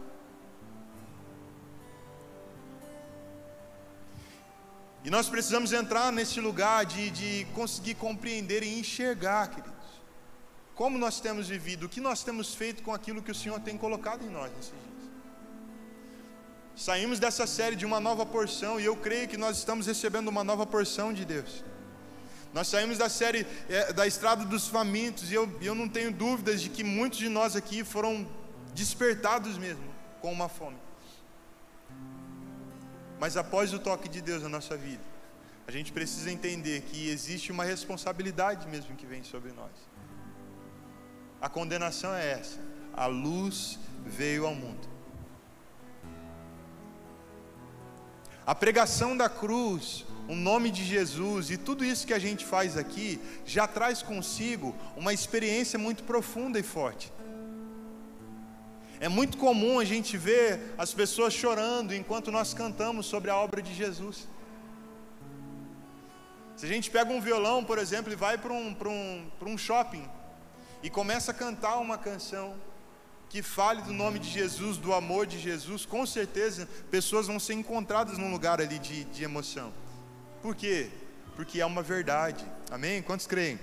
E 5.05 5.11
nós 5.11 5.29
precisamos 5.29 5.73
entrar 5.73 6.11
nesse 6.11 6.41
lugar 6.41 6.87
de, 6.87 7.11
de 7.11 7.47
conseguir 7.55 7.95
compreender 7.95 8.63
e 8.63 8.79
enxergar, 8.79 9.49
queridos, 9.49 9.75
como 10.75 10.97
nós 10.97 11.21
temos 11.21 11.49
vivido, 11.49 11.87
o 11.87 11.89
que 11.89 12.01
nós 12.01 12.25
temos 12.25 12.55
feito 12.55 12.83
com 12.83 12.93
aquilo 12.93 13.23
que 13.23 13.31
o 13.31 13.35
Senhor 13.35 13.61
tem 13.61 13.77
colocado 13.77 14.25
em 14.25 14.31
nós 14.31 14.51
nesses 14.57 14.73
dias. 14.73 14.85
Saímos 16.75 17.19
dessa 17.21 17.47
série 17.47 17.77
de 17.77 17.85
uma 17.85 18.01
nova 18.01 18.25
porção 18.25 18.81
e 18.81 18.85
eu 18.85 18.97
creio 18.97 19.29
que 19.29 19.37
nós 19.37 19.59
estamos 19.59 19.87
recebendo 19.87 20.29
uma 20.29 20.43
nova 20.43 20.67
porção 20.67 21.13
de 21.13 21.25
Deus. 21.25 21.63
Nós 22.55 22.69
saímos 22.69 22.99
da 22.99 23.09
série 23.09 23.45
é, 23.69 23.93
da 23.93 24.07
Estrada 24.07 24.45
dos 24.45 24.69
Famintos 24.69 25.29
e 25.29 25.35
eu, 25.35 25.59
eu 25.61 25.75
não 25.75 25.89
tenho 25.89 26.13
dúvidas 26.13 26.63
de 26.63 26.69
que 26.71 26.85
muitos 26.85 27.19
de 27.19 27.29
nós 27.29 27.57
aqui 27.57 27.83
foram 27.83 28.25
despertados 28.73 29.59
mesmo 29.59 29.83
com 30.21 30.33
uma 30.33 30.49
fome. 30.49 30.77
Mas 33.19 33.37
após 33.37 33.75
o 33.75 33.81
toque 33.81 34.09
de 34.09 34.23
Deus 34.23 34.41
na 34.41 34.49
nossa 34.49 34.77
vida, 34.77 35.03
a 35.67 35.73
gente 35.73 35.93
precisa 35.93 36.31
entender 36.31 36.83
que 36.83 37.09
existe 37.09 37.51
uma 37.51 37.65
responsabilidade 37.65 38.69
mesmo 38.69 38.95
que 38.95 39.05
vem 39.05 39.25
sobre 39.25 39.51
nós. 39.51 39.73
A 41.41 41.49
condenação 41.49 42.15
é 42.15 42.31
essa: 42.31 42.61
a 42.93 43.07
luz 43.07 43.81
veio 44.07 44.47
ao 44.47 44.55
mundo. 44.55 44.89
A 48.47 48.55
pregação 48.55 49.17
da 49.17 49.29
cruz 49.29 50.07
o 50.29 50.35
nome 50.35 50.71
de 50.71 50.85
Jesus 50.85 51.51
e 51.51 51.57
tudo 51.57 51.85
isso 51.85 52.07
que 52.07 52.15
a 52.15 52.19
gente 52.19 52.45
faz 52.45 52.77
aqui 52.77 53.21
já 53.45 53.67
traz 53.67 54.03
consigo 54.03 54.75
uma 54.97 55.13
experiência 55.13 55.79
muito 55.79 56.03
profunda 56.05 56.59
e 56.59 56.63
forte. 56.63 57.13
É 59.01 59.09
muito 59.09 59.37
comum 59.37 59.79
a 59.79 59.85
gente 59.85 60.17
ver 60.17 60.75
as 60.79 60.95
pessoas 60.95 61.35
chorando 61.35 61.95
enquanto 61.95 62.31
nós 62.31 62.55
cantamos 62.55 63.07
sobre 63.07 63.31
a 63.31 63.37
obra 63.37 63.61
de 63.61 63.75
Jesus. 63.75 64.27
Se 66.57 66.65
a 66.65 66.69
gente 66.69 66.91
pega 66.91 67.13
um 67.13 67.21
violão, 67.21 67.65
por 67.65 67.79
exemplo, 67.79 68.13
e 68.13 68.17
vai 68.17 68.39
para 68.39 68.53
um, 68.53 68.75
um, 68.87 69.31
um 69.43 69.59
shopping 69.59 70.09
e 70.83 70.89
começa 70.89 71.33
a 71.33 71.35
cantar 71.35 71.79
uma 71.79 71.99
canção 71.99 72.55
que 73.29 73.43
fale 73.43 73.83
do 73.83 73.93
nome 73.93 74.21
de 74.21 74.31
Jesus, 74.31 74.77
do 74.77 74.95
amor 74.95 75.27
de 75.27 75.41
Jesus, 75.41 75.85
com 75.85 76.07
certeza 76.07 76.69
pessoas 76.91 77.27
vão 77.27 77.41
ser 77.41 77.55
encontradas 77.55 78.17
num 78.17 78.31
lugar 78.31 78.61
ali 78.61 78.79
de, 78.79 79.05
de 79.05 79.25
emoção. 79.25 79.73
Por 80.45 80.55
quê? 80.55 80.91
Porque 81.37 81.59
é 81.59 81.65
uma 81.65 81.83
verdade. 81.83 82.45
Amém? 82.71 83.01
Quantos 83.01 83.27
creem? 83.27 83.59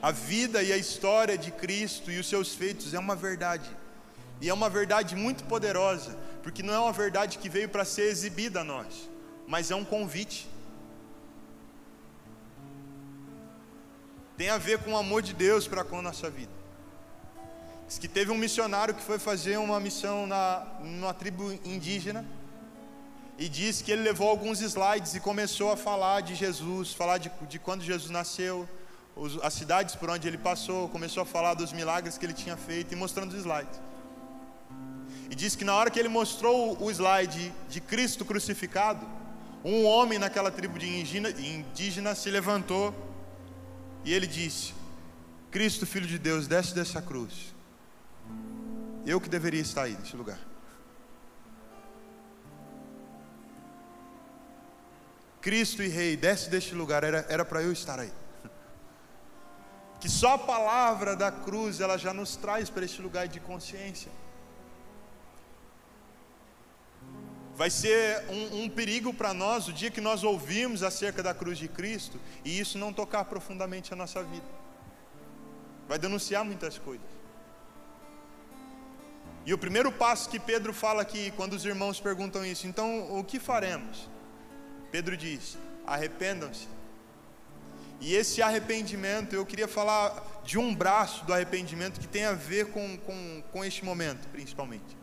A 0.00 0.10
vida 0.10 0.62
e 0.62 0.72
a 0.72 0.78
história 0.78 1.36
de 1.36 1.50
Cristo 1.50 2.10
e 2.10 2.18
os 2.18 2.26
seus 2.26 2.54
feitos 2.54 2.94
é 2.94 2.98
uma 2.98 3.14
verdade. 3.14 3.68
E 4.40 4.48
é 4.48 4.54
uma 4.54 4.70
verdade 4.70 5.14
muito 5.14 5.44
poderosa, 5.44 6.18
porque 6.42 6.62
não 6.62 6.72
é 6.72 6.78
uma 6.78 6.92
verdade 6.92 7.36
que 7.36 7.50
veio 7.50 7.68
para 7.68 7.84
ser 7.84 8.04
exibida 8.04 8.62
a 8.62 8.64
nós, 8.64 9.10
mas 9.46 9.70
é 9.70 9.76
um 9.76 9.84
convite. 9.84 10.48
Tem 14.38 14.48
a 14.48 14.56
ver 14.56 14.78
com 14.78 14.92
o 14.92 14.96
amor 14.96 15.20
de 15.20 15.34
Deus 15.34 15.68
para 15.68 15.84
com 15.84 15.98
a 15.98 16.02
nossa 16.02 16.30
vida. 16.30 16.52
Diz 17.86 17.98
que 17.98 18.08
teve 18.08 18.30
um 18.30 18.38
missionário 18.38 18.94
que 18.94 19.02
foi 19.02 19.18
fazer 19.18 19.58
uma 19.58 19.78
missão 19.78 20.26
na, 20.26 20.66
numa 20.80 21.12
tribo 21.12 21.52
indígena 21.62 22.24
e 23.42 23.48
diz 23.48 23.82
que 23.82 23.90
ele 23.90 24.02
levou 24.02 24.28
alguns 24.28 24.60
slides 24.60 25.16
e 25.16 25.20
começou 25.20 25.72
a 25.72 25.76
falar 25.76 26.20
de 26.20 26.32
Jesus, 26.32 26.92
falar 26.92 27.18
de, 27.18 27.28
de 27.48 27.58
quando 27.58 27.82
Jesus 27.82 28.08
nasceu, 28.08 28.68
os, 29.16 29.36
as 29.42 29.52
cidades 29.52 29.96
por 29.96 30.08
onde 30.08 30.28
ele 30.28 30.38
passou, 30.38 30.88
começou 30.88 31.24
a 31.24 31.26
falar 31.26 31.54
dos 31.54 31.72
milagres 31.72 32.16
que 32.16 32.24
ele 32.24 32.34
tinha 32.34 32.56
feito 32.56 32.92
e 32.92 32.96
mostrando 32.96 33.32
os 33.32 33.40
slides. 33.40 33.80
E 35.28 35.34
diz 35.34 35.56
que 35.56 35.64
na 35.64 35.74
hora 35.74 35.90
que 35.90 35.98
ele 35.98 36.08
mostrou 36.08 36.80
o 36.80 36.88
slide 36.88 37.52
de 37.68 37.80
Cristo 37.80 38.24
crucificado, 38.24 39.04
um 39.64 39.84
homem 39.86 40.20
naquela 40.20 40.52
tribo 40.52 40.78
de 40.78 40.86
indígena, 40.86 41.30
indígena 41.30 42.14
se 42.14 42.30
levantou 42.30 42.94
e 44.04 44.14
ele 44.14 44.28
disse: 44.28 44.72
Cristo, 45.50 45.84
Filho 45.84 46.06
de 46.06 46.16
Deus, 46.16 46.46
desce 46.46 46.72
dessa 46.76 47.02
cruz. 47.02 47.52
Eu 49.04 49.20
que 49.20 49.28
deveria 49.28 49.60
estar 49.60 49.82
aí 49.82 49.96
nesse 49.98 50.14
lugar. 50.14 50.51
Cristo 55.42 55.82
e 55.82 55.88
Rei, 55.88 56.16
desce 56.16 56.48
deste 56.48 56.72
lugar, 56.74 57.02
era 57.02 57.44
para 57.44 57.60
eu 57.60 57.72
estar 57.72 57.98
aí. 57.98 58.12
Que 60.00 60.08
só 60.08 60.34
a 60.34 60.38
palavra 60.38 61.14
da 61.14 61.30
cruz, 61.30 61.80
ela 61.80 61.98
já 61.98 62.14
nos 62.14 62.36
traz 62.36 62.70
para 62.70 62.84
este 62.84 63.02
lugar 63.02 63.26
de 63.26 63.40
consciência. 63.40 64.10
Vai 67.54 67.70
ser 67.70 68.24
um, 68.30 68.62
um 68.62 68.68
perigo 68.68 69.12
para 69.12 69.34
nós 69.34 69.68
o 69.68 69.72
dia 69.72 69.90
que 69.90 70.00
nós 70.00 70.24
ouvimos 70.24 70.82
acerca 70.82 71.22
da 71.22 71.34
cruz 71.34 71.58
de 71.58 71.68
Cristo 71.68 72.18
e 72.44 72.58
isso 72.58 72.78
não 72.78 72.92
tocar 72.92 73.24
profundamente 73.24 73.92
a 73.92 73.96
nossa 73.96 74.22
vida. 74.22 74.46
Vai 75.88 75.98
denunciar 75.98 76.44
muitas 76.44 76.78
coisas. 76.78 77.06
E 79.44 79.52
o 79.52 79.58
primeiro 79.58 79.90
passo 79.90 80.30
que 80.30 80.38
Pedro 80.38 80.72
fala 80.72 81.02
aqui, 81.02 81.32
quando 81.32 81.54
os 81.54 81.64
irmãos 81.64 82.00
perguntam 82.00 82.44
isso, 82.46 82.66
então 82.66 83.18
o 83.18 83.24
que 83.24 83.40
faremos? 83.40 84.08
Pedro 84.92 85.16
diz: 85.16 85.58
arrependam-se. 85.86 86.68
E 88.00 88.14
esse 88.14 88.42
arrependimento, 88.42 89.34
eu 89.34 89.46
queria 89.46 89.66
falar 89.66 90.42
de 90.44 90.58
um 90.58 90.74
braço 90.74 91.24
do 91.24 91.32
arrependimento 91.32 91.98
que 91.98 92.06
tem 92.06 92.24
a 92.24 92.32
ver 92.32 92.66
com, 92.66 92.98
com, 92.98 93.42
com 93.50 93.64
este 93.64 93.84
momento, 93.84 94.28
principalmente. 94.28 94.96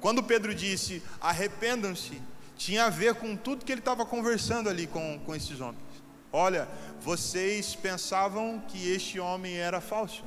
Quando 0.00 0.22
Pedro 0.22 0.54
disse 0.54 1.02
arrependam-se, 1.20 2.20
tinha 2.56 2.84
a 2.84 2.90
ver 2.90 3.14
com 3.14 3.34
tudo 3.36 3.64
que 3.64 3.72
ele 3.72 3.80
estava 3.80 4.04
conversando 4.04 4.68
ali 4.68 4.86
com, 4.86 5.18
com 5.24 5.34
esses 5.34 5.60
homens. 5.60 5.82
Olha, 6.30 6.68
vocês 7.00 7.74
pensavam 7.76 8.60
que 8.68 8.90
este 8.92 9.20
homem 9.20 9.56
era 9.56 9.80
falso. 9.80 10.24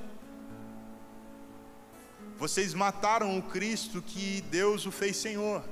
Vocês 2.37 2.73
mataram 2.73 3.37
o 3.37 3.41
Cristo 3.41 4.01
que 4.01 4.41
Deus 4.49 4.85
o 4.85 4.91
fez 4.91 5.17
Senhor. 5.17 5.63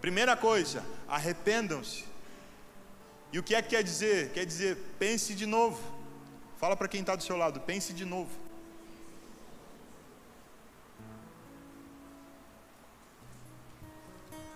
Primeira 0.00 0.36
coisa, 0.36 0.84
arrependam-se. 1.08 2.04
E 3.32 3.38
o 3.38 3.42
que 3.42 3.54
é 3.54 3.60
que 3.60 3.70
quer 3.70 3.82
dizer? 3.82 4.30
Quer 4.30 4.46
dizer, 4.46 4.76
pense 4.98 5.34
de 5.34 5.44
novo. 5.44 5.80
Fala 6.56 6.76
para 6.76 6.88
quem 6.88 7.00
está 7.00 7.14
do 7.14 7.22
seu 7.22 7.36
lado, 7.36 7.60
pense 7.60 7.92
de 7.92 8.04
novo. 8.04 8.30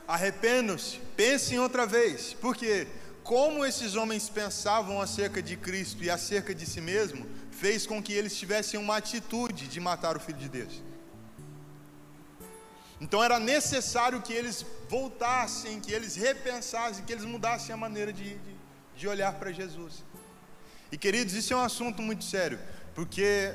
Arrependam-se, 0.07 0.99
pensem 1.17 1.59
outra 1.59 1.87
vez. 1.87 2.35
Porque 2.35 2.87
como 3.23 3.65
esses 3.65 3.95
homens 3.95 4.29
pensavam 4.29 5.01
acerca 5.01 5.43
de 5.43 5.57
Cristo 5.57 6.03
e 6.03 6.11
acerca 6.11 6.55
de 6.55 6.67
si 6.67 6.81
mesmo, 6.81 7.27
fez 7.51 7.87
com 7.87 8.03
que 8.03 8.13
eles 8.13 8.37
tivessem 8.37 8.79
uma 8.79 8.97
atitude 8.97 9.69
de 9.69 9.81
matar 9.81 10.17
o 10.17 10.21
Filho 10.21 10.39
de 10.39 10.49
Deus. 10.49 10.83
Então 13.12 13.23
era 13.23 13.38
necessário 13.38 14.23
que 14.23 14.33
eles 14.33 14.64
voltassem, 14.88 15.78
que 15.81 15.92
eles 15.92 16.16
repensassem, 16.16 17.04
que 17.04 17.12
eles 17.12 17.26
mudassem 17.26 17.71
a 17.75 17.76
maneira 17.76 18.11
de, 18.11 18.38
de, 18.38 18.57
de 18.97 19.07
olhar 19.07 19.35
para 19.35 19.52
Jesus. 19.52 20.02
E 20.90 20.97
queridos, 20.97 21.35
isso 21.35 21.52
é 21.52 21.57
um 21.59 21.61
assunto 21.62 22.00
muito 22.00 22.25
sério, 22.25 22.59
porque 22.95 23.54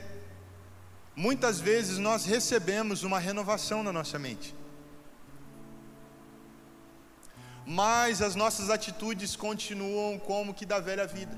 muitas 1.15 1.59
vezes 1.59 1.97
nós 1.97 2.23
recebemos 2.23 3.01
uma 3.01 3.17
renovação 3.17 3.81
na 3.81 3.91
nossa 3.91 4.19
mente. 4.19 4.53
Mas 7.65 8.21
as 8.21 8.35
nossas 8.35 8.69
atitudes 8.69 9.35
continuam 9.35 10.19
como 10.19 10.53
que 10.53 10.67
da 10.67 10.79
velha 10.79 11.07
vida. 11.07 11.35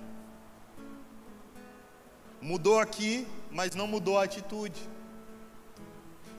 Mudou 2.42 2.80
aqui, 2.80 3.26
mas 3.50 3.74
não 3.76 3.88
mudou 3.88 4.20
a 4.20 4.26
atitude. 4.26 4.99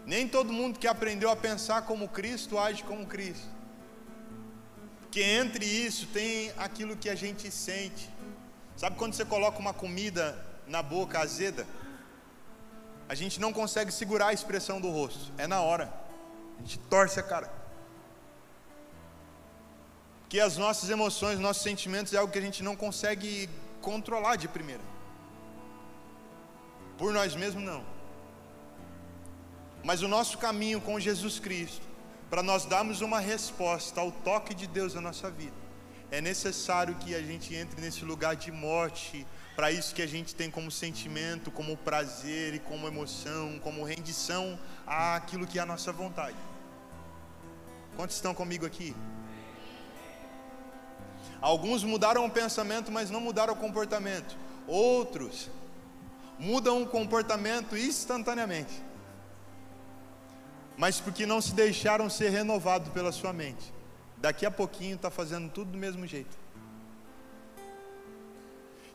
Nem 0.06 0.26
todo 0.26 0.52
mundo 0.52 0.78
que 0.78 0.86
aprendeu 0.86 1.30
a 1.30 1.36
pensar 1.36 1.82
como 1.82 2.08
Cristo 2.08 2.58
age 2.58 2.82
como 2.84 3.06
Cristo. 3.06 3.46
Porque 5.00 5.22
entre 5.22 5.64
isso 5.64 6.06
tem 6.08 6.52
aquilo 6.56 6.96
que 6.96 7.08
a 7.10 7.14
gente 7.14 7.50
sente. 7.50 8.08
Sabe 8.76 8.96
quando 8.96 9.14
você 9.14 9.24
coloca 9.24 9.58
uma 9.58 9.74
comida 9.74 10.38
na 10.66 10.82
boca 10.82 11.18
azeda? 11.18 11.66
A 13.08 13.14
gente 13.14 13.40
não 13.40 13.52
consegue 13.52 13.90
segurar 13.90 14.28
a 14.28 14.32
expressão 14.32 14.80
do 14.80 14.88
rosto. 14.88 15.32
É 15.36 15.46
na 15.46 15.60
hora. 15.60 15.92
A 16.58 16.60
gente 16.62 16.78
torce 16.78 17.18
a 17.18 17.22
cara. 17.22 17.52
Porque 20.20 20.38
as 20.38 20.56
nossas 20.56 20.88
emoções, 20.88 21.40
nossos 21.40 21.64
sentimentos 21.64 22.14
é 22.14 22.18
algo 22.18 22.32
que 22.32 22.38
a 22.38 22.42
gente 22.42 22.62
não 22.62 22.76
consegue 22.76 23.50
controlar 23.80 24.36
de 24.36 24.46
primeira. 24.46 24.82
Por 26.96 27.12
nós 27.12 27.34
mesmos, 27.34 27.64
não. 27.64 27.84
Mas 29.82 30.02
o 30.02 30.08
nosso 30.08 30.36
caminho 30.38 30.80
com 30.80 31.00
Jesus 31.00 31.38
Cristo, 31.38 31.86
para 32.28 32.42
nós 32.42 32.64
darmos 32.64 33.00
uma 33.00 33.18
resposta 33.18 34.00
ao 34.00 34.12
toque 34.12 34.54
de 34.54 34.66
Deus 34.66 34.94
na 34.94 35.00
nossa 35.00 35.30
vida, 35.30 35.56
é 36.10 36.20
necessário 36.20 36.94
que 36.96 37.14
a 37.14 37.22
gente 37.22 37.54
entre 37.54 37.80
nesse 37.80 38.04
lugar 38.04 38.36
de 38.36 38.52
morte, 38.52 39.26
para 39.56 39.70
isso 39.70 39.94
que 39.94 40.02
a 40.02 40.06
gente 40.06 40.34
tem 40.34 40.50
como 40.50 40.70
sentimento, 40.70 41.50
como 41.50 41.76
prazer 41.76 42.54
e 42.54 42.58
como 42.58 42.86
emoção, 42.86 43.58
como 43.60 43.84
rendição 43.84 44.58
àquilo 44.86 45.46
que 45.46 45.58
é 45.58 45.62
a 45.62 45.66
nossa 45.66 45.92
vontade. 45.92 46.36
Quantos 47.96 48.16
estão 48.16 48.34
comigo 48.34 48.66
aqui? 48.66 48.94
Alguns 51.40 51.82
mudaram 51.82 52.26
o 52.26 52.30
pensamento, 52.30 52.92
mas 52.92 53.10
não 53.10 53.20
mudaram 53.20 53.54
o 53.54 53.56
comportamento. 53.56 54.36
Outros 54.66 55.48
mudam 56.38 56.82
o 56.82 56.86
comportamento 56.86 57.76
instantaneamente 57.76 58.89
mas 60.80 60.98
porque 60.98 61.26
não 61.26 61.42
se 61.42 61.52
deixaram 61.52 62.08
ser 62.08 62.30
renovados 62.30 62.88
pela 62.88 63.12
sua 63.12 63.34
mente. 63.34 63.70
Daqui 64.16 64.46
a 64.46 64.50
pouquinho 64.50 64.96
está 64.96 65.10
fazendo 65.10 65.50
tudo 65.50 65.72
do 65.72 65.76
mesmo 65.76 66.06
jeito. 66.06 66.34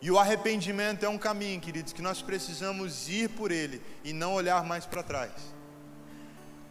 E 0.02 0.10
o 0.10 0.17
arrependimento 0.17 1.06
é 1.06 1.10
um 1.10 1.19
caminho, 1.19 1.62
queridos, 1.62 1.93
que 1.93 2.02
nós 2.02 2.24
precisamos 2.24 3.08
ir 3.08 3.30
por 3.30 3.52
ele 3.52 3.84
e 4.04 4.13
não 4.13 4.34
olhar 4.34 4.63
mais 4.63 4.88
para 4.88 5.04
trás. 5.04 5.32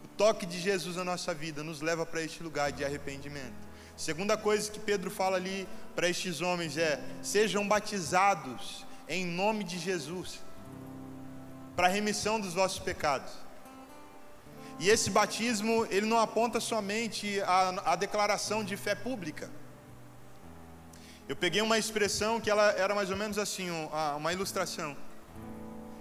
O 0.03 0.07
toque 0.17 0.45
de 0.45 0.59
Jesus 0.59 0.97
na 0.97 1.05
nossa 1.05 1.33
vida 1.33 1.63
nos 1.63 1.79
leva 1.79 2.05
para 2.05 2.21
este 2.21 2.43
lugar 2.43 2.73
de 2.73 2.83
arrependimento. 2.83 3.55
Segunda 3.95 4.35
coisa 4.35 4.69
que 4.69 4.81
Pedro 4.81 5.09
fala 5.09 5.37
ali 5.37 5.65
para 5.95 6.09
estes 6.09 6.41
homens 6.41 6.75
é: 6.75 7.01
sejam 7.23 7.65
batizados 7.65 8.85
em 9.07 9.25
nome 9.25 9.63
de 9.63 9.79
Jesus, 9.79 10.41
para 11.73 11.87
a 11.87 11.89
remissão 11.89 12.37
dos 12.37 12.53
vossos 12.53 12.79
pecados. 12.79 13.44
E 14.79 14.89
esse 14.89 15.09
batismo, 15.09 15.85
ele 15.89 16.05
não 16.05 16.19
aponta 16.19 16.59
somente 16.59 17.41
a, 17.41 17.93
a 17.93 17.95
declaração 17.95 18.63
de 18.63 18.75
fé 18.75 18.93
pública. 18.93 19.49
Eu 21.27 21.35
peguei 21.35 21.61
uma 21.61 21.77
expressão 21.77 22.39
que 22.39 22.49
ela 22.49 22.71
era 22.73 22.93
mais 22.93 23.09
ou 23.09 23.17
menos 23.17 23.37
assim, 23.37 23.69
uma 24.15 24.31
ilustração. 24.31 24.95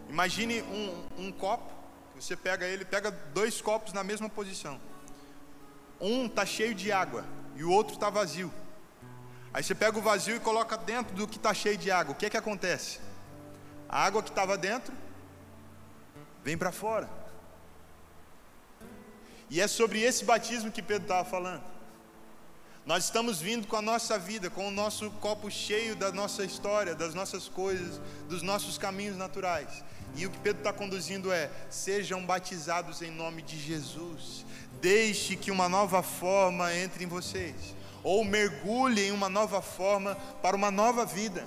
Imagine 0.08 0.62
um, 0.62 1.26
um 1.26 1.32
copo, 1.32 1.72
você 2.14 2.36
pega 2.36 2.66
ele, 2.66 2.84
pega 2.84 3.10
dois 3.10 3.60
copos 3.60 3.92
na 3.92 4.04
mesma 4.04 4.28
posição. 4.28 4.80
Um 6.00 6.26
está 6.26 6.44
cheio 6.44 6.74
de 6.74 6.92
água 6.92 7.24
e 7.56 7.64
o 7.64 7.70
outro 7.70 7.94
está 7.94 8.10
vazio. 8.10 8.52
Aí 9.52 9.62
você 9.62 9.74
pega 9.74 9.96
o 9.96 10.02
vazio 10.02 10.36
e 10.36 10.40
coloca 10.40 10.76
dentro 10.76 11.14
do 11.14 11.26
que 11.26 11.36
está 11.36 11.54
cheio 11.54 11.78
de 11.78 11.90
água. 11.90 12.12
O 12.12 12.16
que 12.16 12.26
é 12.26 12.30
que 12.30 12.36
acontece? 12.36 12.98
A 13.88 14.04
água 14.04 14.22
que 14.22 14.30
estava 14.30 14.58
dentro 14.58 14.92
vem 16.42 16.58
para 16.58 16.72
fora. 16.72 17.08
E 19.54 19.60
é 19.60 19.68
sobre 19.68 20.02
esse 20.02 20.24
batismo 20.24 20.72
que 20.72 20.82
Pedro 20.82 21.04
estava 21.04 21.24
falando. 21.24 21.62
Nós 22.84 23.04
estamos 23.04 23.40
vindo 23.40 23.68
com 23.68 23.76
a 23.76 23.80
nossa 23.80 24.18
vida, 24.18 24.50
com 24.50 24.66
o 24.66 24.70
nosso 24.72 25.12
copo 25.12 25.48
cheio 25.48 25.94
da 25.94 26.10
nossa 26.10 26.44
história, 26.44 26.92
das 26.92 27.14
nossas 27.14 27.48
coisas, 27.48 28.00
dos 28.28 28.42
nossos 28.42 28.76
caminhos 28.76 29.16
naturais. 29.16 29.84
E 30.16 30.26
o 30.26 30.30
que 30.30 30.40
Pedro 30.40 30.58
está 30.58 30.72
conduzindo 30.72 31.32
é: 31.32 31.48
sejam 31.70 32.26
batizados 32.26 33.00
em 33.00 33.12
nome 33.12 33.42
de 33.42 33.56
Jesus. 33.56 34.44
Deixe 34.80 35.36
que 35.36 35.52
uma 35.52 35.68
nova 35.68 36.02
forma 36.02 36.74
entre 36.74 37.04
em 37.04 37.06
vocês. 37.06 37.54
Ou 38.02 38.24
mergulhe 38.24 39.02
em 39.02 39.12
uma 39.12 39.28
nova 39.28 39.62
forma 39.62 40.16
para 40.42 40.56
uma 40.56 40.72
nova 40.72 41.06
vida. 41.06 41.46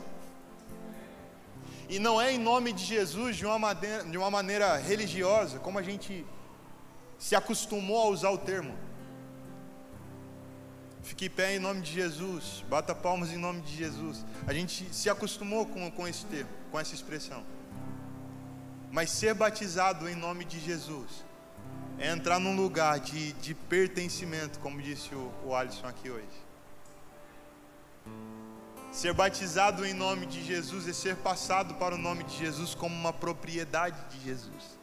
E 1.89 1.99
não 1.99 2.21
é 2.21 2.31
em 2.31 2.39
nome 2.39 2.71
de 2.71 2.85
Jesus 2.85 3.35
de 3.35 3.45
uma 3.45 3.59
maneira, 3.59 4.05
de 4.05 4.17
uma 4.17 4.31
maneira 4.31 4.77
religiosa, 4.77 5.59
como 5.59 5.77
a 5.77 5.83
gente 5.83 6.25
se 7.17 7.35
acostumou 7.35 8.07
a 8.07 8.09
usar 8.09 8.29
o 8.29 8.37
termo. 8.37 8.75
Fique 11.01 11.29
pé 11.29 11.55
em 11.55 11.59
nome 11.59 11.81
de 11.81 11.93
Jesus, 11.93 12.65
bata 12.69 12.93
palmas 12.93 13.31
em 13.31 13.37
nome 13.37 13.61
de 13.61 13.75
Jesus. 13.75 14.25
A 14.45 14.53
gente 14.53 14.93
se 14.93 15.09
acostumou 15.09 15.65
com, 15.65 15.89
com 15.91 16.07
esse 16.07 16.25
termo, 16.25 16.49
com 16.69 16.79
essa 16.79 16.93
expressão. 16.93 17.43
Mas 18.91 19.09
ser 19.11 19.33
batizado 19.33 20.09
em 20.09 20.15
nome 20.15 20.43
de 20.43 20.59
Jesus 20.59 21.25
é 21.97 22.11
entrar 22.11 22.39
num 22.39 22.55
lugar 22.55 22.99
de, 22.99 23.33
de 23.33 23.55
pertencimento, 23.55 24.59
como 24.59 24.81
disse 24.81 25.13
o, 25.15 25.31
o 25.45 25.55
Alisson 25.55 25.87
aqui 25.87 26.09
hoje. 26.09 26.47
Ser 28.91 29.13
batizado 29.13 29.85
em 29.85 29.93
nome 29.93 30.25
de 30.25 30.43
Jesus 30.43 30.87
é 30.87 30.93
ser 30.93 31.15
passado 31.17 31.75
para 31.75 31.95
o 31.95 31.97
nome 31.97 32.23
de 32.23 32.37
Jesus 32.37 32.75
como 32.75 32.95
uma 32.95 33.13
propriedade 33.13 33.97
de 34.09 34.23
Jesus. 34.23 34.76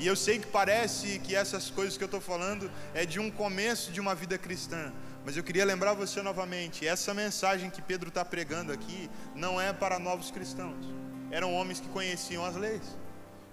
E 0.00 0.06
eu 0.06 0.16
sei 0.16 0.38
que 0.38 0.46
parece 0.46 1.18
que 1.18 1.36
essas 1.36 1.68
coisas 1.70 1.98
que 1.98 2.02
eu 2.02 2.06
estou 2.06 2.22
falando 2.22 2.70
é 2.94 3.04
de 3.04 3.20
um 3.20 3.30
começo 3.30 3.92
de 3.92 4.00
uma 4.00 4.14
vida 4.14 4.38
cristã, 4.38 4.90
mas 5.26 5.36
eu 5.36 5.44
queria 5.44 5.62
lembrar 5.62 5.92
você 5.92 6.22
novamente: 6.22 6.86
essa 6.86 7.12
mensagem 7.12 7.68
que 7.68 7.82
Pedro 7.82 8.08
está 8.08 8.24
pregando 8.24 8.72
aqui 8.72 9.10
não 9.34 9.60
é 9.60 9.74
para 9.74 9.98
novos 9.98 10.30
cristãos, 10.30 10.86
eram 11.30 11.52
homens 11.52 11.80
que 11.80 11.88
conheciam 11.90 12.42
as 12.46 12.56
leis, 12.56 12.96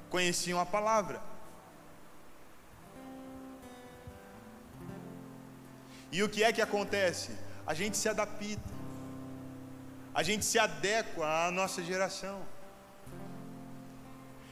conheciam 0.10 0.58
a 0.58 0.66
palavra. 0.66 1.22
E 6.10 6.24
o 6.24 6.30
que 6.30 6.46
é 6.46 6.54
que 6.54 6.62
acontece? 6.62 7.32
A 7.66 7.74
gente 7.74 7.98
se 7.98 8.08
adapta, 8.08 8.74
a 10.16 10.24
gente 10.24 10.46
se 10.46 10.58
adequa 10.58 11.48
à 11.48 11.52
nossa 11.52 11.84
geração. 11.84 12.42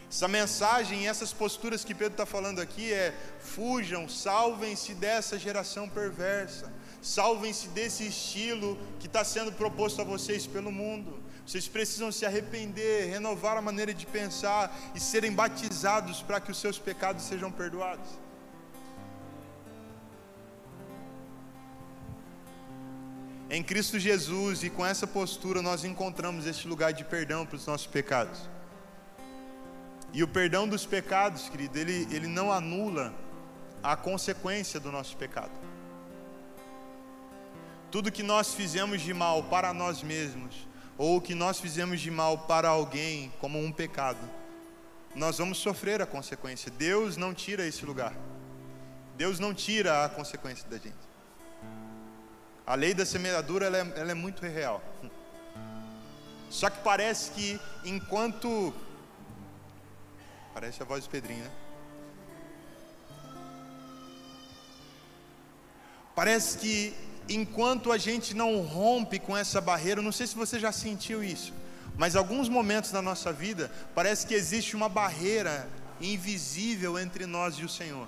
Essa 0.10 0.28
mensagem, 0.28 1.08
essas 1.08 1.34
posturas 1.34 1.84
que 1.84 1.94
Pedro 1.94 2.13
está 2.13 2.26
falando 2.26 2.60
aqui 2.60 2.94
é: 2.94 3.13
fujam, 3.39 4.08
salvem-se 4.08 4.94
dessa 4.94 5.38
geração 5.38 5.89
perversa, 5.89 6.72
salvem-se 7.02 7.70
desse 7.70 8.08
estilo 8.08 8.78
que 9.00 9.08
está 9.08 9.24
sendo 9.24 9.52
proposto 9.52 10.02
a 10.02 10.06
vocês 10.06 10.46
pelo 10.46 10.72
mundo. 10.72 11.24
Vocês 11.46 11.68
precisam 11.68 12.12
se 12.12 12.26
arrepender, 12.26 13.08
renovar 13.10 13.56
a 13.58 13.62
maneira 13.62 13.94
de 13.94 14.06
pensar 14.06 14.76
e 14.96 15.00
serem 15.00 15.32
batizados 15.32 16.22
para 16.22 16.39
que 16.39 16.52
os 16.52 16.60
seus 16.60 16.80
pecados 16.80 17.24
sejam 17.24 17.52
perdoados. 17.52 18.10
Em 23.48 23.62
Cristo 23.62 24.00
Jesus 24.00 24.63
e 24.63 24.72
com 24.72 24.84
essa 24.84 25.06
postura 25.06 25.62
nós 25.62 25.84
encontramos 25.84 26.48
este 26.48 26.68
lugar 26.68 26.91
de 26.94 27.04
perdão 27.04 27.46
para 27.46 27.56
os 27.56 27.65
nossos 27.68 27.86
pecados. 27.86 28.55
E 30.15 30.23
o 30.23 30.28
perdão 30.30 30.65
dos 30.65 30.86
pecados, 30.86 31.49
querido, 31.49 31.78
ele, 31.78 32.08
ele 32.10 32.25
não 32.25 32.49
anula 32.49 33.13
a 33.84 33.97
consequência 33.97 34.80
do 34.80 34.89
nosso 34.89 35.17
pecado. 35.17 35.51
Tudo 37.91 38.10
que 38.10 38.23
nós 38.23 38.54
fizemos 38.54 39.01
de 39.01 39.13
mal 39.13 39.43
para 39.43 39.73
nós 39.73 40.01
mesmos, 40.01 40.56
ou 40.97 41.19
que 41.19 41.36
nós 41.36 41.60
fizemos 41.60 41.99
de 41.99 42.10
mal 42.10 42.38
para 42.38 42.69
alguém, 42.69 43.30
como 43.41 43.62
um 43.62 43.73
pecado, 43.73 44.17
nós 45.13 45.38
vamos 45.38 45.58
sofrer 45.58 46.01
a 46.01 46.06
consequência. 46.06 46.71
Deus 46.71 47.17
não 47.17 47.34
tira 47.34 47.67
esse 47.67 47.86
lugar. 47.86 48.13
Deus 49.17 49.38
não 49.38 49.54
tira 49.54 50.06
a 50.06 50.08
consequência 50.08 50.65
da 50.69 50.78
gente. 50.78 50.95
A 52.65 52.73
lei 52.73 52.93
da 52.93 53.06
semeadura 53.06 53.65
ela 53.65 53.80
é, 53.80 53.93
ela 53.97 54.12
é 54.12 54.15
muito 54.15 54.45
real. 54.45 54.82
Só 56.49 56.69
que 56.69 56.82
parece 56.82 57.32
que 57.32 57.60
enquanto 57.84 58.73
Parece 60.56 60.82
a 60.82 60.86
voz 60.86 61.04
do 61.04 61.10
Pedrinho, 61.10 61.44
né? 61.44 61.52
Parece 66.15 66.58
que 66.58 66.94
enquanto 67.28 67.91
a 67.91 67.98
gente 67.98 68.34
não 68.34 68.62
rompe 68.62 69.20
com 69.20 69.36
essa 69.36 69.60
barreira, 69.60 70.02
não 70.02 70.13
sei 70.13 70.26
se 70.26 70.34
você 70.34 70.58
já 70.58 70.72
sentiu 70.72 71.22
isso, 71.22 71.54
mas 71.98 72.15
alguns 72.15 72.48
momentos 72.48 72.89
da 72.89 73.02
nossa 73.02 73.34
vida 73.34 73.70
parece 73.94 74.26
que 74.26 74.34
existe 74.34 74.78
uma 74.78 74.88
barreira 74.88 75.68
invisível 76.00 76.98
entre 76.98 77.26
nós 77.26 77.56
e 77.56 77.65
o 77.65 77.70
Senhor. 77.70 78.08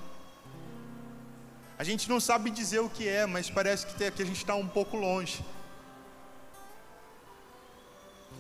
A 1.78 1.84
gente 1.84 2.08
não 2.08 2.22
sabe 2.22 2.50
dizer 2.50 2.80
o 2.80 2.90
que 2.90 3.10
é, 3.10 3.26
mas 3.26 3.50
parece 3.50 3.86
que, 3.88 4.10
que 4.10 4.22
a 4.22 4.26
gente 4.26 4.38
está 4.38 4.56
um 4.56 4.70
pouco 4.70 4.96
longe. 4.96 5.44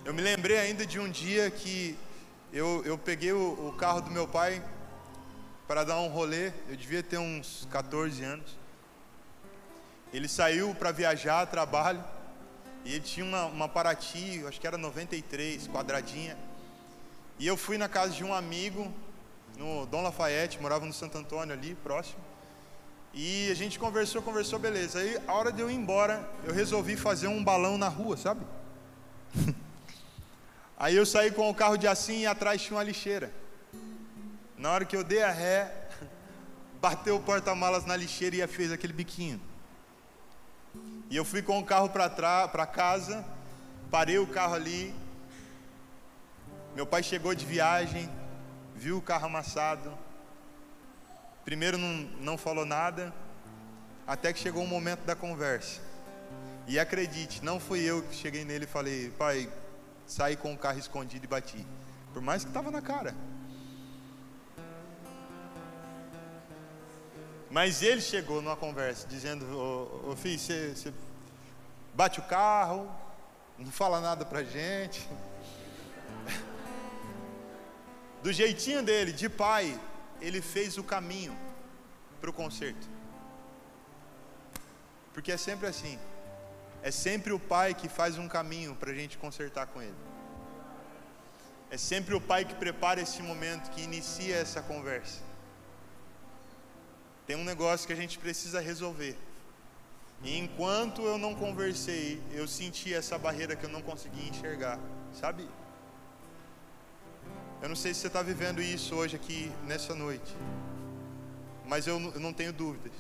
Eu 0.06 0.14
me 0.14 0.22
lembrei 0.22 0.60
ainda 0.60 0.86
de 0.86 0.98
um 0.98 1.12
dia 1.12 1.52
que 1.52 1.98
eu, 2.52 2.84
eu 2.86 2.98
peguei 2.98 3.34
o, 3.34 3.68
o 3.68 3.74
carro 3.78 4.02
do 4.02 4.10
meu 4.10 4.28
pai 4.28 4.64
para 5.68 5.84
dar 5.84 6.00
um 6.00 6.08
rolê, 6.08 6.52
eu 6.70 6.76
devia 6.76 7.04
ter 7.04 7.18
uns 7.18 7.68
14 7.70 8.24
anos. 8.24 8.58
Ele 10.14 10.28
saiu 10.28 10.74
para 10.74 10.92
viajar, 10.92 11.46
trabalho, 11.48 12.04
e 12.86 12.94
ele 12.94 13.02
tinha 13.02 13.26
uma, 13.26 13.46
uma 13.46 13.68
Paraty, 13.68 14.46
acho 14.48 14.62
que 14.62 14.66
era 14.66 14.78
93, 14.78 15.68
quadradinha. 15.68 16.38
E 17.38 17.46
eu 17.46 17.58
fui 17.58 17.78
na 17.78 17.90
casa 17.90 18.14
de 18.14 18.24
um 18.24 18.34
amigo, 18.34 18.92
no 19.58 19.86
Dom 19.86 20.02
Lafayette, 20.02 20.62
morava 20.62 20.86
no 20.86 20.94
Santo 20.94 21.18
Antônio 21.18 21.54
ali, 21.54 21.76
próximo. 21.76 22.20
E 23.14 23.52
a 23.52 23.56
gente 23.56 23.78
conversou, 23.78 24.22
conversou, 24.22 24.58
beleza. 24.58 25.00
Aí, 25.00 25.18
a 25.28 25.34
hora 25.34 25.52
de 25.52 25.60
eu 25.60 25.70
ir 25.70 25.76
embora, 25.76 26.26
eu 26.46 26.54
resolvi 26.54 26.96
fazer 26.96 27.28
um 27.28 27.44
balão 27.44 27.78
na 27.78 27.90
rua, 27.90 28.16
sabe? 28.16 28.46
Aí 30.80 30.96
eu 30.96 31.08
saí 31.08 31.32
com 31.32 31.50
o 31.50 31.56
carro 31.56 31.76
de 31.76 31.88
assim 31.88 32.20
e 32.20 32.28
atrás 32.28 32.62
tinha 32.62 32.78
uma 32.78 32.84
lixeira. 32.84 33.32
Na 34.56 34.72
hora 34.72 34.86
que 34.86 34.96
eu 34.96 35.04
dei 35.04 35.24
a 35.24 35.32
ré, 35.32 35.74
bateu 36.80 37.16
o 37.16 37.22
porta-malas 37.22 37.84
na 37.86 37.96
lixeira 37.96 38.36
e 38.36 38.48
fez 38.48 38.72
aquele 38.72 38.94
biquinho. 38.94 39.42
E 41.10 41.16
eu 41.16 41.26
fui 41.26 41.42
com 41.42 41.58
o 41.58 41.66
carro 41.66 41.90
para 41.90 42.68
casa, 42.68 43.26
parei 43.90 44.20
o 44.20 44.28
carro 44.28 44.54
ali. 44.54 44.94
Meu 46.76 46.86
pai 46.86 47.02
chegou 47.02 47.34
de 47.34 47.44
viagem, 47.44 48.08
viu 48.76 48.98
o 48.98 49.02
carro 49.02 49.26
amassado. 49.26 49.98
Primeiro 51.44 51.78
não, 51.80 51.94
não 52.20 52.38
falou 52.38 52.66
nada, 52.66 53.12
até 54.06 54.32
que 54.32 54.40
chegou 54.40 54.64
o 54.64 54.68
momento 54.68 55.06
da 55.06 55.16
conversa. 55.16 55.82
E 56.68 56.78
acredite, 56.78 57.44
não 57.44 57.60
fui 57.60 57.80
eu 57.80 58.04
que 58.04 58.14
cheguei 58.14 58.46
nele 58.46 58.66
e 58.66 58.68
falei, 58.68 59.10
pai, 59.18 59.50
saí 60.08 60.36
com 60.36 60.54
o 60.54 60.58
carro 60.58 60.80
escondido 60.80 61.26
e 61.26 61.28
bati. 61.28 61.68
Por 62.14 62.22
mais 62.22 62.44
que 62.44 62.50
estava 62.50 62.72
na 62.72 62.82
cara. 62.82 63.14
Mas 67.50 67.82
ele 67.82 68.02
chegou 68.02 68.42
numa 68.42 68.56
conversa 68.56 69.08
dizendo: 69.08 69.46
Ô, 70.06 70.16
filho, 70.16 70.40
você, 70.40 70.70
você 70.76 70.94
bate 71.94 72.20
o 72.20 72.24
carro, 72.24 72.90
não 73.58 73.72
fala 73.72 74.02
nada 74.02 74.26
pra 74.26 74.44
gente. 74.44 75.08
Do 78.24 78.34
jeitinho 78.34 78.84
dele, 78.84 79.12
de 79.14 79.30
pai, 79.30 79.80
ele 80.20 80.42
fez 80.42 80.78
o 80.78 80.84
caminho 80.84 81.38
para 82.20 82.30
o 82.30 82.34
conserto. 82.34 82.88
Porque 85.14 85.32
é 85.32 85.38
sempre 85.38 85.68
assim. 85.68 85.98
É 86.88 86.92
sempre 86.92 87.34
o 87.34 87.40
pai 87.54 87.74
que 87.74 87.90
faz 87.90 88.18
um 88.18 88.30
caminho 88.30 88.74
para 88.74 88.92
a 88.92 88.94
gente 88.94 89.18
consertar 89.18 89.68
com 89.68 89.82
ele. 89.82 90.02
É 91.70 91.76
sempre 91.76 92.16
o 92.16 92.22
pai 92.22 92.46
que 92.46 92.56
prepara 92.56 93.02
esse 93.02 93.22
momento, 93.22 93.70
que 93.72 93.82
inicia 93.82 94.38
essa 94.38 94.62
conversa. 94.62 95.20
Tem 97.26 97.36
um 97.36 97.44
negócio 97.44 97.86
que 97.86 97.92
a 97.92 98.02
gente 98.02 98.18
precisa 98.18 98.62
resolver. 98.62 99.18
E 100.24 100.38
enquanto 100.38 101.02
eu 101.02 101.18
não 101.18 101.36
conversei, 101.36 102.24
eu 102.32 102.48
senti 102.48 102.94
essa 102.94 103.18
barreira 103.18 103.54
que 103.54 103.66
eu 103.66 103.70
não 103.70 103.82
conseguia 103.82 104.30
enxergar, 104.30 104.80
sabe? 105.12 105.46
Eu 107.62 107.68
não 107.68 107.76
sei 107.76 107.94
se 107.94 108.00
você 108.00 108.08
está 108.08 108.22
vivendo 108.22 108.62
isso 108.62 108.96
hoje 108.96 109.18
aqui, 109.18 109.52
nessa 109.66 109.94
noite, 109.94 110.34
mas 111.66 111.86
eu 111.86 112.00
não 112.00 112.32
tenho 112.32 112.54
dúvidas 112.54 112.94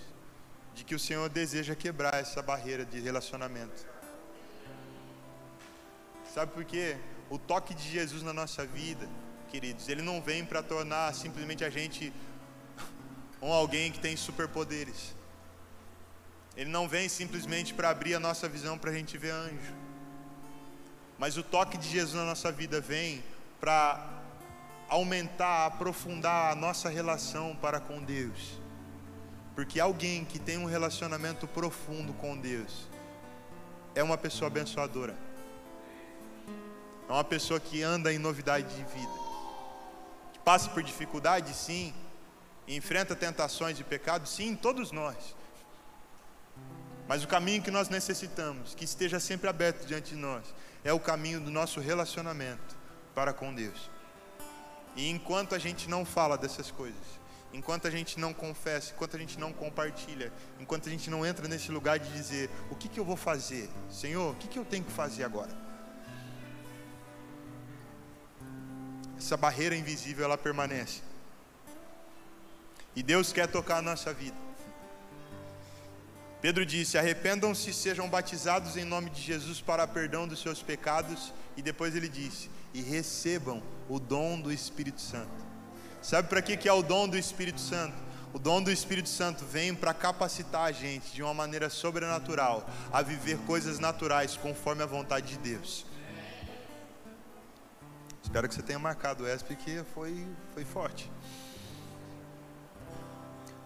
de 0.78 0.84
que 0.84 0.94
o 0.94 1.00
Senhor 1.00 1.28
deseja 1.28 1.74
quebrar 1.74 2.13
essa 2.13 2.40
barreira 2.40 2.86
de 2.86 3.00
relacionamento. 3.00 3.84
Sabe 6.32 6.52
por 6.52 6.63
quê? 6.63 6.96
O 7.32 7.40
toque 7.40 7.74
de 7.74 7.90
Jesus 7.90 8.22
na 8.22 8.32
nossa 8.32 8.63
vida, 8.63 9.10
queridos, 9.50 9.90
ele 9.90 10.04
não 10.04 10.22
vem 10.22 10.46
para 10.46 10.62
tornar 10.62 11.16
simplesmente 11.16 11.66
a 11.66 11.70
gente 11.72 12.13
um 13.42 13.52
alguém 13.52 13.92
que 13.92 14.00
tem 14.00 14.16
superpoderes. 14.16 15.16
Ele 16.56 16.70
não 16.70 16.88
vem 16.88 17.10
simplesmente 17.10 17.74
para 17.74 17.90
abrir 17.90 18.13
a 18.13 18.20
nossa 18.20 18.48
visão 18.48 18.78
para 18.78 18.92
a 18.92 18.94
gente 18.94 19.18
ver 19.18 19.32
anjo. 19.32 19.74
Mas 21.18 21.38
o 21.38 21.44
toque 21.44 21.76
de 21.76 21.90
Jesus 21.90 22.13
na 22.13 22.26
nossa 22.26 22.52
vida 22.52 22.80
vem 22.80 23.24
para 23.60 24.22
aumentar, 24.88 25.66
aprofundar 25.66 26.52
a 26.52 26.56
nossa 26.56 26.88
relação 26.88 27.56
para 27.56 27.80
com 27.80 28.04
Deus. 28.04 28.66
Porque 29.58 29.80
alguém 29.80 30.24
que 30.24 30.38
tem 30.38 30.56
um 30.56 30.65
relacionamento 30.65 31.48
profundo 31.48 32.13
com 32.13 32.38
Deus 32.38 32.88
é 33.96 34.04
uma 34.04 34.15
pessoa 34.15 34.50
abençoadora. 34.50 35.17
É 37.10 37.12
uma 37.12 37.24
pessoa 37.24 37.60
que 37.60 37.82
anda 37.82 38.13
em 38.13 38.20
novidade 38.20 38.67
de 38.67 38.84
vida. 38.84 39.13
Que 40.32 40.39
passa 40.41 40.70
por 40.70 40.84
dificuldade, 40.84 41.56
sim. 41.56 41.91
enfrenta 42.67 43.15
tentações 43.15 43.76
de 43.76 43.84
pecado, 43.84 44.28
sim, 44.28 44.56
todos 44.56 44.91
nós. 44.91 45.36
Mas 47.08 47.24
o 47.24 47.28
caminho 47.28 47.63
que 47.63 47.72
nós 47.72 47.89
necessitamos, 47.89 48.76
que 48.76 48.86
esteja 48.86 49.20
sempre 49.20 49.50
aberto 49.50 49.88
diante 49.88 50.13
de 50.13 50.17
nós, 50.17 50.54
é 50.84 50.93
o 50.93 51.00
caminho 51.00 51.39
do 51.39 51.50
nosso 51.50 51.80
relacionamento 51.80 52.78
para 53.15 53.34
com 53.34 53.52
Deus. 53.56 53.89
E 54.96 55.10
enquanto 55.10 55.56
a 55.56 55.58
gente 55.58 55.89
não 55.89 56.06
fala 56.06 56.38
dessas 56.38 56.70
coisas, 56.70 57.17
enquanto 57.53 57.88
a 57.88 57.91
gente 57.91 58.19
não 58.19 58.33
confessa, 58.33 58.93
enquanto 58.93 59.15
a 59.15 59.19
gente 59.19 59.39
não 59.39 59.53
compartilha, 59.53 60.31
enquanto 60.60 60.88
a 60.88 60.91
gente 60.91 61.10
não 61.10 61.25
entra 61.25 61.47
nesse 61.47 61.71
lugar 61.71 61.99
de 61.99 62.12
dizer: 62.12 62.49
o 62.69 62.75
que, 62.75 62.88
que 62.88 62.99
eu 62.99 63.05
vou 63.05 63.17
fazer? 63.17 63.69
Senhor, 63.89 64.31
o 64.31 64.36
que, 64.36 64.47
que 64.47 64.60
eu 64.60 64.65
tenho 64.65 64.83
que 64.83 64.91
fazer 64.91 65.23
agora? 65.23 65.51
Essa 69.17 69.36
barreira 69.36 69.75
invisível 69.75 70.25
ela 70.25 70.38
permanece. 70.38 71.01
E 72.95 73.01
Deus 73.01 73.33
quer 73.33 73.47
tocar 73.47 73.77
a 73.77 73.81
nossa 73.81 74.13
vida. 74.13 74.38
Pedro 76.41 76.65
disse: 76.65 76.97
Arrependam-se, 76.97 77.73
sejam 77.73 78.07
batizados 78.10 78.77
em 78.77 78.83
nome 78.83 79.10
de 79.10 79.21
Jesus 79.21 79.60
para 79.60 79.88
perdão 79.88 80.27
dos 80.27 80.41
seus 80.41 80.62
pecados. 80.62 81.33
E 81.55 81.62
depois 81.62 81.95
ele 81.95 82.10
disse: 82.10 82.49
E 82.73 82.81
recebam 82.81 83.63
o 83.89 83.99
dom 83.99 84.39
do 84.39 84.51
Espírito 84.51 85.01
Santo. 85.01 85.46
Sabe 86.08 86.30
para 86.30 86.41
que, 86.41 86.56
que 86.56 86.70
é 86.70 86.72
o 86.72 86.82
dom 86.82 87.06
do 87.06 87.17
Espírito 87.17 87.60
Santo? 87.60 87.93
O 88.32 88.39
dom 88.39 88.63
do 88.63 88.72
Espírito 88.72 89.10
Santo 89.10 89.43
vem 89.43 89.76
para 89.76 89.93
capacitar 89.93 90.63
a 90.63 90.72
gente 90.72 91.12
de 91.12 91.22
uma 91.22 91.34
maneira 91.34 91.70
sobrenatural 91.70 92.65
a 92.93 93.02
viver 93.02 93.38
coisas 93.39 93.78
naturais 93.78 94.38
conforme 94.38 94.82
a 94.82 94.86
vontade 94.86 95.28
de 95.28 95.38
Deus. 95.38 95.86
Espero 98.24 98.48
que 98.48 98.56
você 98.56 98.62
tenha 98.62 98.80
marcado 98.80 99.28
essa 99.28 99.43
porque 99.43 99.84
foi, 99.93 100.26
foi 100.54 100.63
forte. 100.63 101.12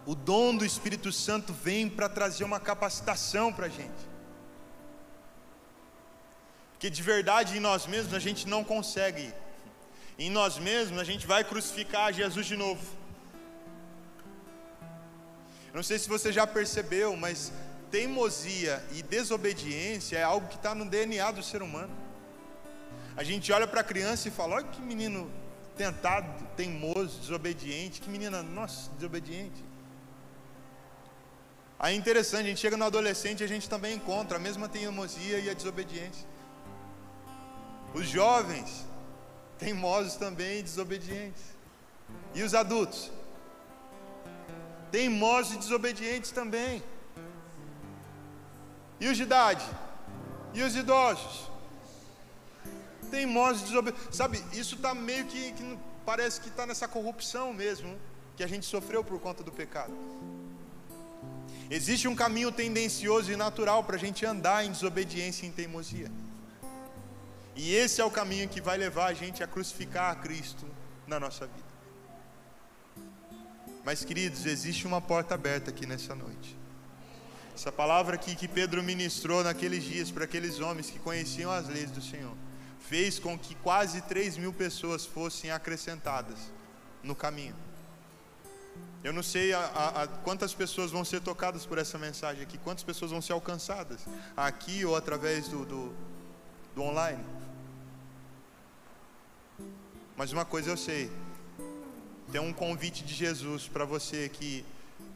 O 0.03 0.15
dom 0.15 0.55
do 0.55 0.65
Espírito 0.65 1.11
Santo 1.11 1.53
vem 1.53 1.87
para 1.87 2.09
trazer 2.09 2.43
uma 2.43 2.59
capacitação 2.59 3.53
para 3.53 3.67
a 3.67 3.69
gente. 3.69 4.09
Porque 6.71 6.89
de 6.89 7.03
verdade 7.03 7.57
em 7.57 7.59
nós 7.59 7.85
mesmos 7.85 8.15
a 8.15 8.19
gente 8.19 8.47
não 8.47 8.63
consegue. 8.63 9.31
Em 10.23 10.29
nós 10.29 10.59
mesmos 10.59 10.99
a 10.99 11.03
gente 11.03 11.25
vai 11.25 11.43
crucificar 11.43 12.13
Jesus 12.13 12.45
de 12.45 12.55
novo. 12.55 12.83
Eu 15.69 15.77
não 15.77 15.81
sei 15.81 15.97
se 15.97 16.07
você 16.07 16.31
já 16.31 16.45
percebeu, 16.45 17.15
mas 17.15 17.51
teimosia 17.89 18.85
e 18.91 19.01
desobediência 19.01 20.19
é 20.19 20.23
algo 20.23 20.47
que 20.47 20.57
está 20.57 20.75
no 20.75 20.85
DNA 20.85 21.31
do 21.31 21.41
ser 21.41 21.63
humano. 21.63 21.91
A 23.17 23.23
gente 23.23 23.51
olha 23.51 23.65
para 23.65 23.81
a 23.81 23.83
criança 23.83 24.27
e 24.27 24.31
fala: 24.31 24.57
olha 24.57 24.67
que 24.67 24.79
menino 24.79 25.31
tentado, 25.75 26.47
teimoso, 26.55 27.19
desobediente, 27.19 27.99
que 27.99 28.07
menina, 28.07 28.43
nossa, 28.43 28.91
desobediente. 28.91 29.65
Aí 31.79 31.95
é 31.95 31.97
interessante, 31.97 32.45
a 32.45 32.49
gente 32.49 32.59
chega 32.59 32.77
no 32.77 32.85
adolescente 32.85 33.39
e 33.41 33.43
a 33.43 33.47
gente 33.47 33.67
também 33.67 33.95
encontra 33.95 34.37
a 34.37 34.39
mesma 34.39 34.69
teimosia 34.69 35.39
e 35.39 35.49
a 35.49 35.53
desobediência. 35.55 36.27
Os 37.95 38.07
jovens, 38.07 38.85
teimosos 39.61 40.15
também 40.15 40.59
e 40.59 40.63
desobedientes. 40.63 41.43
E 42.33 42.41
os 42.41 42.55
adultos? 42.55 43.11
Teimosos 44.91 45.53
e 45.53 45.57
desobedientes 45.59 46.31
também. 46.31 46.83
E 48.99 49.07
os 49.07 49.15
de 49.15 49.23
idade? 49.23 49.63
E 50.55 50.63
os 50.63 50.75
idosos? 50.75 51.47
Teimosos 53.11 53.61
e 53.61 53.65
desobedientes. 53.65 54.17
Sabe, 54.17 54.43
isso 54.51 54.75
está 54.75 54.95
meio 54.95 55.25
que, 55.25 55.51
que 55.51 55.77
parece 56.03 56.41
que 56.41 56.49
está 56.49 56.65
nessa 56.65 56.87
corrupção 56.87 57.53
mesmo, 57.53 57.95
que 58.35 58.43
a 58.43 58.47
gente 58.47 58.65
sofreu 58.65 59.03
por 59.03 59.19
conta 59.19 59.43
do 59.43 59.51
pecado. 59.51 59.93
Existe 61.69 62.07
um 62.07 62.15
caminho 62.15 62.51
tendencioso 62.51 63.31
e 63.31 63.35
natural 63.35 63.83
para 63.83 63.95
a 63.95 63.99
gente 63.99 64.25
andar 64.25 64.65
em 64.65 64.71
desobediência 64.71 65.45
e 65.45 65.49
em 65.49 65.51
teimosia. 65.51 66.11
E 67.55 67.75
esse 67.75 67.99
é 67.99 68.05
o 68.05 68.11
caminho 68.11 68.47
que 68.47 68.61
vai 68.61 68.77
levar 68.77 69.07
a 69.07 69.13
gente 69.13 69.43
a 69.43 69.47
crucificar 69.47 70.11
a 70.11 70.15
Cristo 70.15 70.65
na 71.05 71.19
nossa 71.19 71.45
vida. 71.45 71.71
Mas, 73.83 74.05
queridos, 74.05 74.45
existe 74.45 74.85
uma 74.85 75.01
porta 75.01 75.33
aberta 75.33 75.71
aqui 75.71 75.85
nessa 75.85 76.15
noite. 76.15 76.57
Essa 77.53 77.71
palavra 77.71 78.15
aqui 78.15 78.35
que 78.35 78.47
Pedro 78.47 78.81
ministrou 78.81 79.43
naqueles 79.43 79.83
dias 79.83 80.09
para 80.09 80.23
aqueles 80.23 80.59
homens 80.59 80.89
que 80.89 80.99
conheciam 80.99 81.51
as 81.51 81.67
leis 81.67 81.91
do 81.91 82.01
Senhor, 82.01 82.35
fez 82.79 83.19
com 83.19 83.37
que 83.37 83.55
quase 83.55 84.01
3 84.01 84.37
mil 84.37 84.53
pessoas 84.53 85.05
fossem 85.05 85.51
acrescentadas 85.51 86.37
no 87.03 87.15
caminho. 87.15 87.55
Eu 89.03 89.11
não 89.11 89.23
sei 89.23 89.51
a, 89.51 89.59
a, 89.59 90.03
a, 90.03 90.07
quantas 90.07 90.53
pessoas 90.53 90.91
vão 90.91 91.03
ser 91.03 91.21
tocadas 91.21 91.65
por 91.65 91.77
essa 91.77 91.97
mensagem 91.97 92.43
aqui, 92.43 92.57
quantas 92.57 92.83
pessoas 92.83 93.11
vão 93.11 93.21
ser 93.21 93.33
alcançadas 93.33 94.05
aqui 94.37 94.85
ou 94.85 94.95
através 94.95 95.47
do, 95.47 95.65
do, 95.65 95.95
do 96.75 96.83
online. 96.83 97.23
Mas 100.15 100.31
uma 100.31 100.45
coisa 100.45 100.69
eu 100.69 100.77
sei: 100.77 101.11
tem 102.31 102.41
um 102.41 102.53
convite 102.53 103.03
de 103.03 103.13
Jesus 103.13 103.67
para 103.67 103.85
você 103.85 104.29
que 104.29 104.65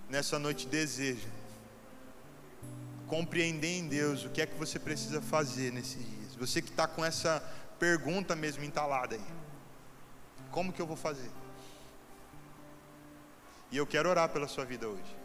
nessa 0.10 0.38
noite 0.38 0.68
deseja 0.68 1.28
compreender 3.08 3.78
em 3.78 3.88
Deus 3.88 4.26
o 4.26 4.30
que 4.30 4.42
é 4.42 4.46
que 4.46 4.58
você 4.58 4.80
precisa 4.80 5.22
fazer 5.22 5.72
nesses 5.72 6.04
dias. 6.04 6.36
Você 6.36 6.62
que 6.62 6.70
está 6.70 6.88
com 6.88 7.06
essa 7.06 7.40
pergunta 7.80 8.36
mesmo 8.36 8.64
entalada 8.64 9.16
aí: 9.16 9.24
como 10.52 10.74
que 10.74 10.82
eu 10.82 10.88
vou 10.88 10.98
fazer? 10.98 11.30
E 13.72 13.78
eu 13.78 13.86
quero 13.86 14.10
orar 14.10 14.30
pela 14.30 14.48
sua 14.48 14.66
vida 14.66 14.88
hoje. 14.88 15.25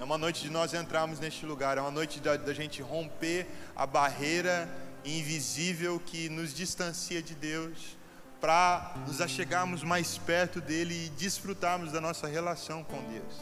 É 0.00 0.04
uma 0.04 0.18
noite 0.18 0.42
de 0.42 0.50
nós 0.50 0.74
entrarmos 0.74 1.20
neste 1.20 1.46
lugar, 1.46 1.78
é 1.78 1.80
uma 1.80 1.90
noite 1.90 2.18
da, 2.18 2.36
da 2.36 2.52
gente 2.52 2.82
romper 2.82 3.46
a 3.76 3.86
barreira 3.86 4.68
invisível 5.04 6.00
que 6.04 6.28
nos 6.28 6.52
distancia 6.52 7.22
de 7.22 7.34
Deus, 7.34 7.96
para 8.40 8.94
nos 9.06 9.20
achegarmos 9.20 9.82
mais 9.82 10.18
perto 10.18 10.60
dele 10.60 11.06
e 11.06 11.08
desfrutarmos 11.10 11.92
da 11.92 12.00
nossa 12.00 12.26
relação 12.26 12.82
com 12.82 13.02
Deus. 13.04 13.34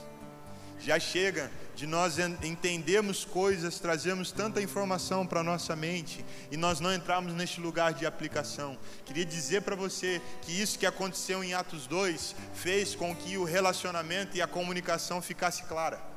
Já 0.78 0.98
chega 1.00 1.50
de 1.74 1.86
nós 1.86 2.18
entendermos 2.18 3.24
coisas, 3.24 3.78
trazermos 3.78 4.30
tanta 4.30 4.60
informação 4.60 5.26
para 5.26 5.40
a 5.40 5.44
nossa 5.44 5.74
mente 5.74 6.24
e 6.50 6.56
nós 6.56 6.80
não 6.80 6.92
entrarmos 6.92 7.32
neste 7.32 7.60
lugar 7.60 7.94
de 7.94 8.04
aplicação. 8.04 8.76
Queria 9.06 9.24
dizer 9.24 9.62
para 9.62 9.74
você 9.74 10.20
que 10.42 10.52
isso 10.52 10.78
que 10.78 10.86
aconteceu 10.86 11.42
em 11.42 11.54
Atos 11.54 11.86
2 11.86 12.36
fez 12.52 12.94
com 12.94 13.14
que 13.14 13.38
o 13.38 13.44
relacionamento 13.44 14.36
e 14.36 14.42
a 14.42 14.46
comunicação 14.46 15.22
ficasse 15.22 15.62
clara. 15.62 16.11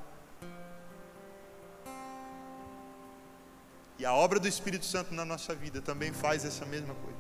E 3.98 4.06
a 4.06 4.14
obra 4.14 4.40
do 4.40 4.48
Espírito 4.48 4.86
Santo 4.86 5.14
na 5.14 5.24
nossa 5.24 5.56
vida 5.56 5.82
também 5.82 6.12
faz 6.12 6.44
essa 6.44 6.66
mesma 6.66 6.94
coisa. 6.96 7.20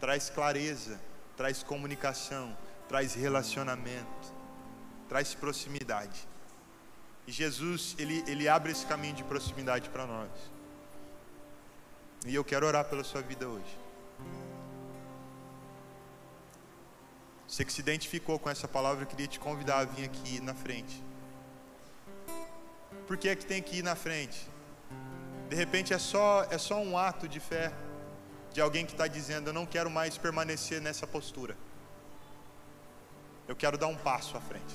Traz 0.00 0.30
clareza, 0.30 0.98
traz 1.36 1.62
comunicação, 1.62 2.56
traz 2.88 3.14
relacionamento, 3.14 4.32
traz 5.08 5.34
proximidade. 5.34 6.26
E 7.26 7.32
Jesus, 7.32 7.94
ele, 7.98 8.24
ele 8.26 8.48
abre 8.48 8.72
esse 8.72 8.86
caminho 8.86 9.14
de 9.14 9.24
proximidade 9.24 9.88
para 9.90 10.06
nós. 10.06 10.30
E 12.26 12.34
eu 12.34 12.44
quero 12.44 12.66
orar 12.66 12.84
pela 12.84 13.04
sua 13.04 13.20
vida 13.20 13.48
hoje. 13.48 13.78
Você 17.46 17.64
que 17.64 17.72
se 17.72 17.80
identificou 17.80 18.38
com 18.38 18.48
essa 18.48 18.66
palavra, 18.66 19.02
eu 19.02 19.06
queria 19.06 19.26
te 19.26 19.38
convidar 19.38 19.80
a 19.80 19.84
vir 19.84 20.06
aqui 20.06 20.40
na 20.40 20.54
frente. 20.54 21.02
Por 23.06 23.18
que 23.18 23.28
é 23.28 23.36
que 23.36 23.44
tem 23.44 23.62
que 23.62 23.76
ir 23.76 23.82
na 23.82 23.94
frente? 23.94 24.51
De 25.52 25.56
repente 25.56 25.92
é 25.92 25.98
só, 25.98 26.44
é 26.50 26.56
só 26.56 26.80
um 26.80 26.96
ato 26.96 27.28
de 27.28 27.38
fé 27.38 27.70
de 28.54 28.60
alguém 28.62 28.86
que 28.86 28.92
está 28.92 29.06
dizendo: 29.06 29.50
Eu 29.50 29.52
não 29.52 29.66
quero 29.66 29.90
mais 29.90 30.16
permanecer 30.16 30.80
nessa 30.80 31.06
postura. 31.06 31.54
Eu 33.46 33.54
quero 33.54 33.76
dar 33.76 33.88
um 33.88 33.94
passo 33.94 34.34
à 34.34 34.40
frente. 34.40 34.74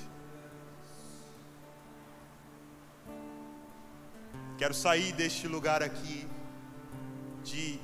Quero 4.60 4.76
sair 4.76 5.13
deste 5.13 5.48
lugar 5.48 5.82
aqui 5.82 6.28
de 7.44 7.80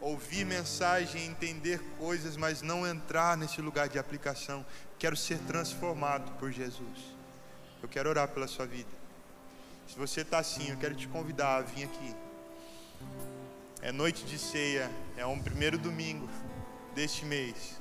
ouvir 0.00 0.46
mensagem, 0.46 1.26
entender 1.26 1.78
coisas, 1.98 2.38
mas 2.38 2.62
não 2.62 2.86
entrar 2.86 3.36
nesse 3.36 3.60
lugar 3.60 3.86
de 3.86 3.98
aplicação. 3.98 4.64
Quero 4.98 5.14
ser 5.14 5.38
transformado 5.40 6.32
por 6.38 6.50
Jesus. 6.50 7.14
Eu 7.82 7.88
quero 7.90 8.08
orar 8.08 8.28
pela 8.28 8.48
sua 8.48 8.64
vida. 8.64 8.99
Se 9.90 9.98
você 9.98 10.20
está 10.20 10.38
assim, 10.38 10.70
eu 10.70 10.76
quero 10.76 10.94
te 10.94 11.08
convidar 11.08 11.56
a 11.56 11.62
vir 11.62 11.82
aqui. 11.82 12.14
É 13.82 13.90
noite 13.90 14.24
de 14.24 14.38
ceia, 14.38 14.88
é 15.16 15.26
um 15.26 15.42
primeiro 15.42 15.76
domingo 15.76 16.28
deste 16.94 17.24
mês. 17.24 17.76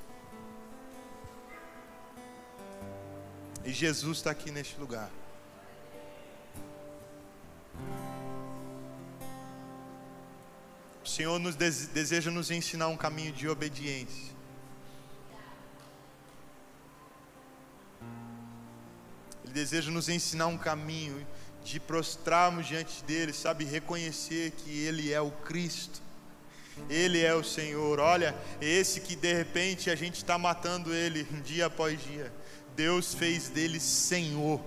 E 3.64 3.72
Jesus 3.72 4.18
está 4.18 4.32
aqui 4.32 4.50
neste 4.50 4.76
lugar. 4.80 5.12
O 11.04 11.08
Senhor 11.08 11.38
nos 11.38 11.56
deseja 11.56 12.32
nos 12.32 12.50
ensinar 12.50 12.88
um 12.88 12.98
caminho 12.98 13.32
de 13.32 13.48
obediência. 13.48 14.34
Ele 19.44 19.54
deseja 19.54 19.92
nos 19.92 20.10
ensinar 20.10 20.48
um 20.48 20.58
caminho 20.58 21.24
de 21.70 21.80
prostrarmos 21.80 22.66
diante 22.66 23.04
dele, 23.04 23.32
sabe, 23.32 23.64
reconhecer 23.64 24.52
que 24.52 24.84
ele 24.84 25.14
é 25.14 25.22
o 25.22 25.30
Cristo. 25.30 26.02
Ele 26.90 27.22
é 27.22 27.34
o 27.36 27.44
Senhor. 27.44 28.00
Olha, 28.00 28.36
esse 28.60 29.02
que 29.02 29.16
de 29.16 29.34
repente 29.34 29.90
a 29.90 29.96
gente 29.96 30.16
está 30.16 30.38
matando 30.38 30.94
ele 30.94 31.26
dia 31.46 31.68
após 31.68 32.02
dia. 32.02 32.34
Deus 32.76 33.14
fez 33.14 33.50
dele 33.50 33.80
Senhor. 33.80 34.60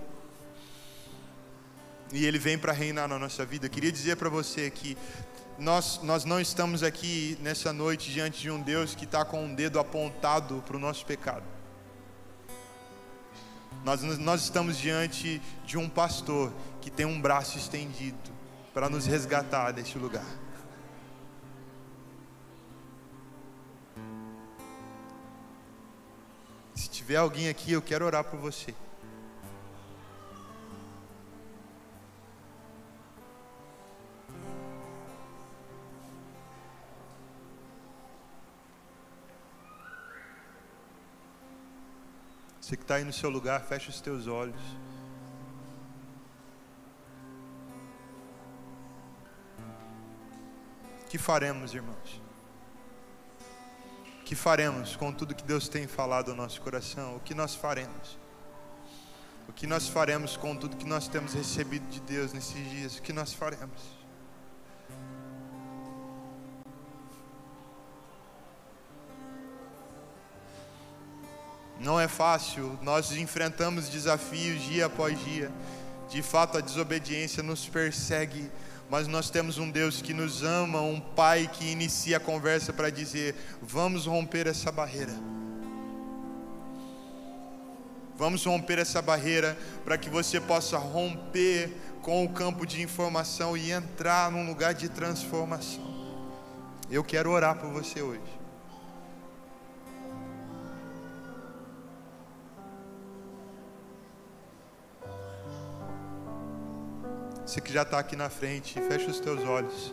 E 2.13 2.25
ele 2.25 2.39
vem 2.39 2.57
para 2.57 2.73
reinar 2.73 3.09
na 3.09 3.19
nossa 3.19 3.45
vida. 3.45 3.67
Eu 3.67 3.71
queria 3.71 3.91
dizer 3.91 4.17
para 4.17 4.29
você 4.29 4.71
que 4.71 4.97
nós, 5.59 6.01
nós 6.03 6.25
não 6.25 6.41
estamos 6.41 6.83
aqui 6.83 7.37
nessa 7.41 7.73
noite 7.73 8.13
diante 8.13 8.41
de 8.41 8.51
um 8.51 8.61
Deus 8.61 8.95
que 8.95 9.05
está 9.05 9.25
com 9.25 9.45
um 9.45 9.55
dedo 9.55 9.81
apontado 9.81 10.63
para 10.67 10.77
o 10.77 10.81
nosso 10.81 11.05
pecado. 11.05 11.45
Nós, 13.85 14.03
nós 14.19 14.43
estamos 14.43 14.79
diante 14.79 15.43
de 15.65 15.77
um 15.77 15.89
pastor 15.89 16.53
que 16.83 16.91
tem 16.91 17.07
um 17.07 17.21
braço 17.21 17.57
estendido 17.57 18.33
para 18.75 18.91
nos 18.91 19.07
resgatar 19.07 19.71
deste 19.71 19.97
lugar. 19.97 20.27
Se 26.75 26.91
tiver 26.91 27.17
alguém 27.17 27.49
aqui, 27.49 27.71
eu 27.73 27.81
quero 27.81 28.05
orar 28.05 28.25
por 28.25 28.41
você. 28.41 28.75
Você 42.61 42.77
que 42.77 42.83
está 42.83 42.97
aí 42.97 43.05
no 43.05 43.13
seu 43.13 43.31
lugar, 43.31 43.61
fecha 43.61 43.89
os 43.91 44.01
teus 44.01 44.27
olhos. 44.27 44.61
Que 51.13 51.19
faremos, 51.19 51.75
irmãos? 51.75 52.23
Que 54.25 54.35
faremos 54.35 54.97
com 54.97 55.13
tudo 55.13 55.35
que 55.35 55.45
Deus 55.45 55.69
tem 55.69 55.87
falado 55.87 56.31
ao 56.31 56.35
nosso 56.35 56.59
coração? 56.63 57.17
O 57.17 57.21
que 57.21 57.35
nós 57.35 57.55
faremos? 57.55 58.19
O 59.47 59.53
que 59.53 59.67
nós 59.67 59.87
faremos 59.87 60.39
com 60.39 60.57
tudo 60.57 60.75
que 60.75 60.87
nós 60.87 61.09
temos 61.09 61.35
recebido 61.35 61.87
de 61.91 62.01
Deus 62.01 62.33
nesses 62.33 62.55
dias? 62.71 62.97
O 62.97 63.03
que 63.03 63.13
nós 63.13 63.35
faremos? 63.35 63.83
Não 71.79 72.01
é 72.01 72.09
fácil, 72.09 72.79
nós 72.81 73.13
enfrentamos 73.13 73.91
desafios 73.91 74.63
dia 74.63 74.87
após 74.87 75.23
dia. 75.23 75.53
De 76.09 76.23
fato, 76.23 76.57
a 76.57 76.63
desobediência 76.63 77.43
nos 77.43 77.69
persegue, 77.69 78.51
mas 78.93 79.09
nós 79.09 79.31
temos 79.31 79.57
um 79.57 79.71
Deus 79.71 80.03
que 80.03 80.13
nos 80.13 80.43
ama, 80.43 80.83
um 80.83 81.01
Pai 81.01 81.49
que 81.51 81.65
inicia 81.65 82.19
a 82.19 82.21
conversa 82.21 82.75
para 82.75 82.91
dizer: 82.91 83.35
vamos 83.63 84.05
romper 84.05 84.47
essa 84.47 84.71
barreira. 84.71 85.15
Vamos 88.19 88.45
romper 88.45 88.79
essa 88.79 89.01
barreira 89.01 89.57
para 89.83 89.97
que 89.97 90.11
você 90.11 90.39
possa 90.39 90.77
romper 90.77 91.75
com 92.03 92.23
o 92.23 92.29
campo 92.29 92.67
de 92.67 92.83
informação 92.83 93.57
e 93.57 93.71
entrar 93.71 94.31
num 94.31 94.47
lugar 94.47 94.75
de 94.75 94.91
transformação. 94.91 95.83
Eu 96.91 97.03
quero 97.03 97.31
orar 97.31 97.57
por 97.57 97.71
você 97.71 98.03
hoje. 98.03 98.42
Você 107.53 107.61
que 107.61 107.71
já 107.71 107.83
está 107.83 107.99
aqui 107.99 108.17
na 108.17 108.31
frente, 108.31 108.81
fecha 108.89 109.11
os 109.11 109.21
teus 109.21 109.45
olhos. 109.45 109.93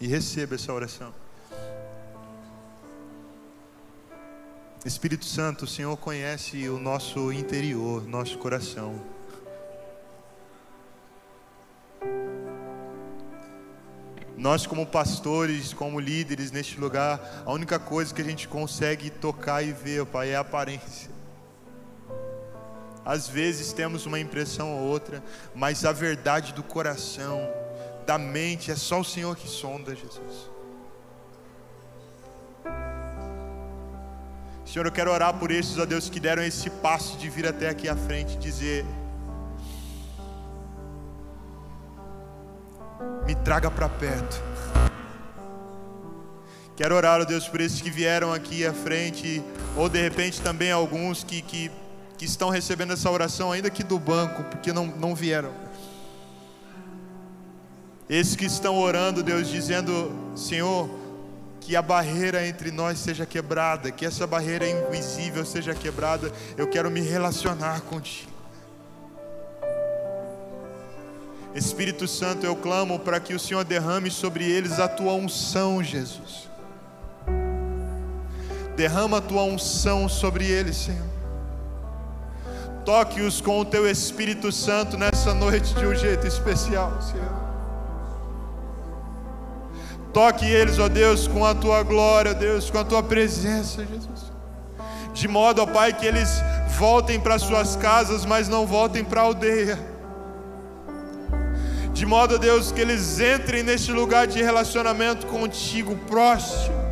E 0.00 0.06
receba 0.06 0.54
essa 0.54 0.72
oração. 0.72 1.12
Espírito 4.86 5.24
Santo, 5.24 5.64
o 5.64 5.66
Senhor 5.66 5.96
conhece 5.96 6.68
o 6.68 6.78
nosso 6.78 7.32
interior, 7.32 8.06
nosso 8.06 8.38
coração. 8.38 9.04
Nós, 14.36 14.64
como 14.64 14.86
pastores, 14.86 15.74
como 15.74 15.98
líderes 15.98 16.52
neste 16.52 16.78
lugar, 16.78 17.42
a 17.44 17.52
única 17.52 17.80
coisa 17.80 18.14
que 18.14 18.22
a 18.22 18.24
gente 18.24 18.46
consegue 18.46 19.10
tocar 19.10 19.64
e 19.64 19.72
ver, 19.72 20.06
Pai, 20.06 20.30
é 20.30 20.36
a 20.36 20.40
aparência. 20.40 21.17
Às 23.08 23.26
vezes 23.26 23.72
temos 23.72 24.04
uma 24.04 24.20
impressão 24.20 24.70
ou 24.70 24.86
outra, 24.86 25.24
mas 25.54 25.86
a 25.86 25.92
verdade 25.92 26.52
do 26.52 26.62
coração, 26.62 27.40
da 28.04 28.18
mente, 28.18 28.70
é 28.70 28.76
só 28.76 29.00
o 29.00 29.04
Senhor 29.04 29.34
que 29.34 29.48
sonda, 29.48 29.96
Jesus. 29.96 30.50
Senhor, 34.66 34.84
eu 34.84 34.92
quero 34.92 35.10
orar 35.10 35.32
por 35.38 35.50
esses, 35.50 35.78
ó 35.78 35.86
Deus, 35.86 36.10
que 36.10 36.20
deram 36.20 36.42
esse 36.42 36.68
passo 36.68 37.16
de 37.16 37.30
vir 37.30 37.46
até 37.46 37.70
aqui 37.70 37.88
à 37.88 37.96
frente 37.96 38.34
e 38.34 38.38
dizer: 38.38 38.84
Me 43.24 43.34
traga 43.36 43.70
para 43.70 43.88
perto. 43.88 44.36
Quero 46.76 46.94
orar, 46.94 47.22
ó 47.22 47.24
Deus, 47.24 47.48
por 47.48 47.62
esses 47.62 47.80
que 47.80 47.90
vieram 47.90 48.34
aqui 48.34 48.66
à 48.66 48.74
frente, 48.74 49.42
ou 49.74 49.88
de 49.88 49.98
repente 49.98 50.42
também 50.42 50.70
alguns 50.70 51.24
que, 51.24 51.40
que 51.40 51.70
que 52.18 52.24
estão 52.24 52.50
recebendo 52.50 52.92
essa 52.92 53.08
oração 53.08 53.52
ainda 53.52 53.70
que 53.70 53.84
do 53.84 53.98
banco, 53.98 54.42
porque 54.44 54.72
não, 54.72 54.86
não 54.86 55.14
vieram. 55.14 55.52
Esses 58.10 58.34
que 58.34 58.44
estão 58.44 58.76
orando, 58.76 59.22
Deus, 59.22 59.48
dizendo: 59.48 60.12
Senhor, 60.34 60.90
que 61.60 61.76
a 61.76 61.82
barreira 61.82 62.46
entre 62.46 62.72
nós 62.72 62.98
seja 62.98 63.24
quebrada, 63.24 63.92
que 63.92 64.04
essa 64.04 64.26
barreira 64.26 64.68
invisível 64.68 65.44
seja 65.44 65.74
quebrada. 65.74 66.32
Eu 66.56 66.66
quero 66.66 66.90
me 66.90 67.00
relacionar 67.00 67.82
contigo. 67.82 68.32
Espírito 71.54 72.06
Santo, 72.06 72.44
eu 72.44 72.56
clamo 72.56 72.98
para 72.98 73.20
que 73.20 73.34
o 73.34 73.38
Senhor 73.38 73.64
derrame 73.64 74.10
sobre 74.10 74.44
eles 74.44 74.78
a 74.78 74.88
tua 74.88 75.12
unção, 75.12 75.82
Jesus. 75.82 76.48
Derrama 78.76 79.18
a 79.18 79.20
tua 79.20 79.42
unção 79.42 80.08
sobre 80.08 80.46
eles, 80.46 80.76
Senhor. 80.76 81.17
Toque-os 82.88 83.42
com 83.42 83.60
o 83.60 83.66
teu 83.66 83.86
Espírito 83.86 84.50
Santo 84.50 84.96
nessa 84.96 85.34
noite 85.34 85.74
de 85.74 85.84
um 85.84 85.94
jeito 85.94 86.26
especial, 86.26 86.90
Senhor. 87.02 87.28
Toque 90.10 90.46
eles, 90.46 90.78
ó 90.78 90.88
Deus, 90.88 91.28
com 91.28 91.44
a 91.44 91.54
tua 91.54 91.82
glória, 91.82 92.32
Deus, 92.32 92.70
com 92.70 92.78
a 92.78 92.84
tua 92.84 93.02
presença, 93.02 93.84
Jesus. 93.84 94.32
De 95.12 95.28
modo, 95.28 95.60
ó 95.60 95.66
Pai, 95.66 95.92
que 95.92 96.06
eles 96.06 96.30
voltem 96.78 97.20
para 97.20 97.38
suas 97.38 97.76
casas, 97.76 98.24
mas 98.24 98.48
não 98.48 98.66
voltem 98.66 99.04
para 99.04 99.20
a 99.20 99.24
aldeia. 99.24 99.78
De 101.92 102.06
modo, 102.06 102.38
Deus, 102.38 102.72
que 102.72 102.80
eles 102.80 103.20
entrem 103.20 103.62
neste 103.62 103.92
lugar 103.92 104.26
de 104.26 104.42
relacionamento 104.42 105.26
contigo, 105.26 105.94
próximo 106.06 106.87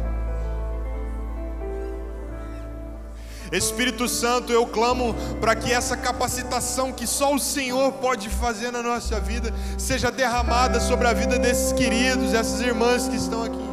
Espírito 3.52 4.09
Santo, 4.09 4.52
eu 4.52 4.66
clamo 4.66 5.14
para 5.40 5.54
que 5.54 5.72
essa 5.72 5.96
capacitação 5.96 6.92
que 6.92 7.06
só 7.06 7.35
o 7.35 7.38
Senhor 7.38 7.92
pode 7.92 8.28
fazer 8.28 8.72
na 8.72 8.82
nossa 8.82 9.20
vida 9.20 9.52
seja 9.78 10.11
derramada 10.11 10.80
sobre 10.80 11.06
a 11.06 11.12
vida 11.12 11.38
desses 11.38 11.72
queridos, 11.72 12.35
essas 12.35 12.61
irmãs 12.61 13.09
que 13.09 13.16
estão 13.16 13.44
aqui. 13.44 13.66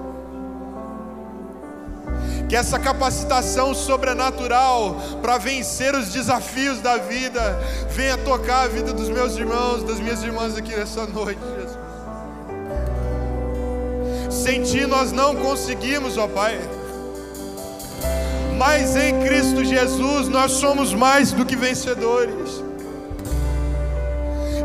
Que 2.48 2.56
essa 2.56 2.78
capacitação 2.78 3.74
sobrenatural 3.74 4.96
para 5.22 5.40
vencer 5.40 5.96
os 5.96 6.10
desafios 6.10 6.80
da 6.80 6.98
vida 6.98 7.60
venha 7.90 8.18
tocar 8.18 8.66
a 8.66 8.68
vida 8.68 8.94
dos 8.94 9.10
meus 9.10 9.36
irmãos, 9.36 9.84
das 9.84 10.00
minhas 10.00 10.22
irmãs 10.22 10.56
aqui 10.56 10.76
nessa 10.76 11.08
noite, 11.08 11.40
Jesus. 11.42 11.84
Sem 14.30 14.62
Ti 14.62 14.86
nós 14.86 15.12
não 15.12 15.36
conseguimos, 15.36 16.18
ó 16.18 16.28
Pai 16.28 16.60
mas 18.58 18.96
em 18.96 19.20
Cristo 19.22 19.64
Jesus 19.64 20.28
nós 20.28 20.54
somos 20.54 20.94
mais 20.94 21.32
do 21.32 21.46
que 21.46 21.56
vencedores. 21.56 22.64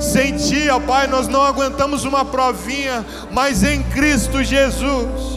Sem 0.01 0.37
Ti, 0.37 0.69
ó 0.71 0.79
Pai, 0.79 1.07
nós 1.07 1.27
não 1.27 1.43
aguentamos 1.43 2.05
uma 2.05 2.25
provinha, 2.25 3.05
mas 3.33 3.63
em 3.65 3.83
Cristo 3.83 4.43
Jesus. 4.43 5.37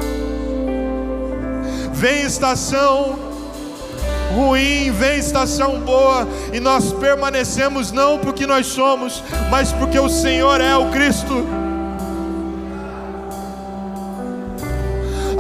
Vem 1.93 2.21
estação 2.23 3.31
ruim, 4.31 4.91
vem 4.91 5.19
estação 5.19 5.79
boa, 5.81 6.27
e 6.53 6.59
nós 6.59 6.93
permanecemos 6.93 7.91
não 7.91 8.17
porque 8.17 8.47
nós 8.47 8.67
somos, 8.67 9.23
mas 9.49 9.71
porque 9.73 9.99
o 9.99 10.09
Senhor 10.09 10.61
é 10.61 10.75
o 10.75 10.89
Cristo. 10.89 11.45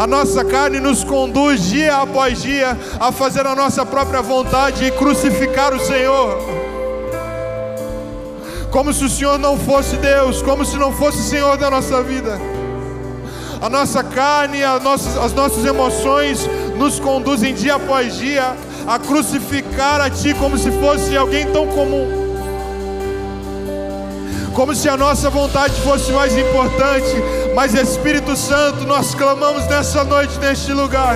A 0.01 0.07
nossa 0.07 0.43
carne 0.43 0.79
nos 0.79 1.03
conduz 1.03 1.69
dia 1.69 1.97
após 1.97 2.41
dia 2.41 2.75
a 2.99 3.11
fazer 3.11 3.45
a 3.45 3.53
nossa 3.53 3.85
própria 3.85 4.19
vontade 4.19 4.83
e 4.83 4.89
crucificar 4.89 5.75
o 5.75 5.79
Senhor. 5.79 6.39
Como 8.71 8.91
se 8.91 9.05
o 9.05 9.09
Senhor 9.09 9.37
não 9.37 9.59
fosse 9.59 9.97
Deus, 9.97 10.41
como 10.41 10.65
se 10.65 10.75
não 10.75 10.91
fosse 10.91 11.19
o 11.19 11.23
Senhor 11.23 11.55
da 11.55 11.69
nossa 11.69 12.01
vida. 12.01 12.41
A 13.61 13.69
nossa 13.69 14.03
carne, 14.03 14.63
as 14.63 14.81
nossas, 14.81 15.15
as 15.15 15.33
nossas 15.33 15.63
emoções 15.63 16.49
nos 16.79 16.99
conduzem 16.99 17.53
dia 17.53 17.75
após 17.75 18.17
dia 18.17 18.55
a 18.87 18.97
crucificar 18.97 20.01
a 20.01 20.09
Ti 20.09 20.33
como 20.33 20.57
se 20.57 20.71
fosse 20.71 21.15
alguém 21.15 21.45
tão 21.51 21.67
comum 21.67 22.20
como 24.53 24.75
se 24.75 24.89
a 24.89 24.97
nossa 24.97 25.29
vontade 25.29 25.79
fosse 25.81 26.11
mais 26.11 26.37
importante, 26.37 27.15
mas 27.55 27.73
Espírito 27.73 28.35
Santo, 28.35 28.85
nós 28.85 29.15
clamamos 29.15 29.65
nessa 29.67 30.03
noite, 30.03 30.37
neste 30.39 30.71
lugar. 30.73 31.15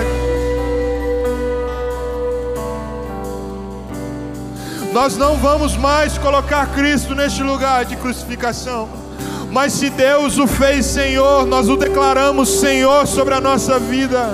Nós 4.92 5.16
não 5.16 5.36
vamos 5.36 5.76
mais 5.76 6.16
colocar 6.16 6.66
Cristo 6.68 7.14
neste 7.14 7.42
lugar 7.42 7.84
de 7.84 7.96
crucificação. 7.96 8.88
Mas 9.50 9.74
se 9.74 9.90
Deus 9.90 10.38
o 10.38 10.46
fez 10.46 10.86
Senhor, 10.86 11.46
nós 11.46 11.68
o 11.68 11.76
declaramos 11.76 12.60
Senhor 12.60 13.06
sobre 13.06 13.34
a 13.34 13.40
nossa 13.40 13.78
vida. 13.78 14.26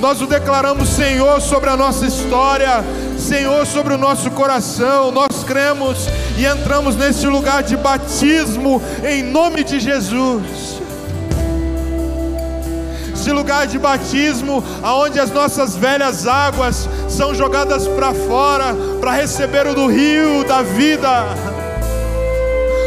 Nós 0.00 0.22
o 0.22 0.26
declaramos 0.26 0.88
Senhor 0.88 1.40
sobre 1.42 1.68
a 1.68 1.76
nossa 1.76 2.06
história, 2.06 2.82
Senhor 3.18 3.66
sobre 3.66 3.92
o 3.92 3.98
nosso 3.98 4.30
coração. 4.30 5.12
Nós 5.12 5.39
cremos 5.50 6.08
e 6.38 6.46
entramos 6.46 6.94
nesse 6.94 7.26
lugar 7.26 7.64
de 7.64 7.76
batismo 7.76 8.80
em 9.04 9.20
nome 9.20 9.64
de 9.64 9.80
Jesus. 9.80 10.78
esse 13.12 13.32
lugar 13.32 13.66
de 13.66 13.78
batismo, 13.78 14.64
aonde 14.82 15.20
as 15.20 15.30
nossas 15.30 15.76
velhas 15.76 16.26
águas 16.26 16.88
são 17.08 17.34
jogadas 17.34 17.86
para 17.86 18.14
fora, 18.14 18.74
para 18.98 19.10
receber 19.10 19.66
o 19.66 19.74
do 19.74 19.88
rio 19.88 20.42
da 20.44 20.62
vida, 20.62 21.26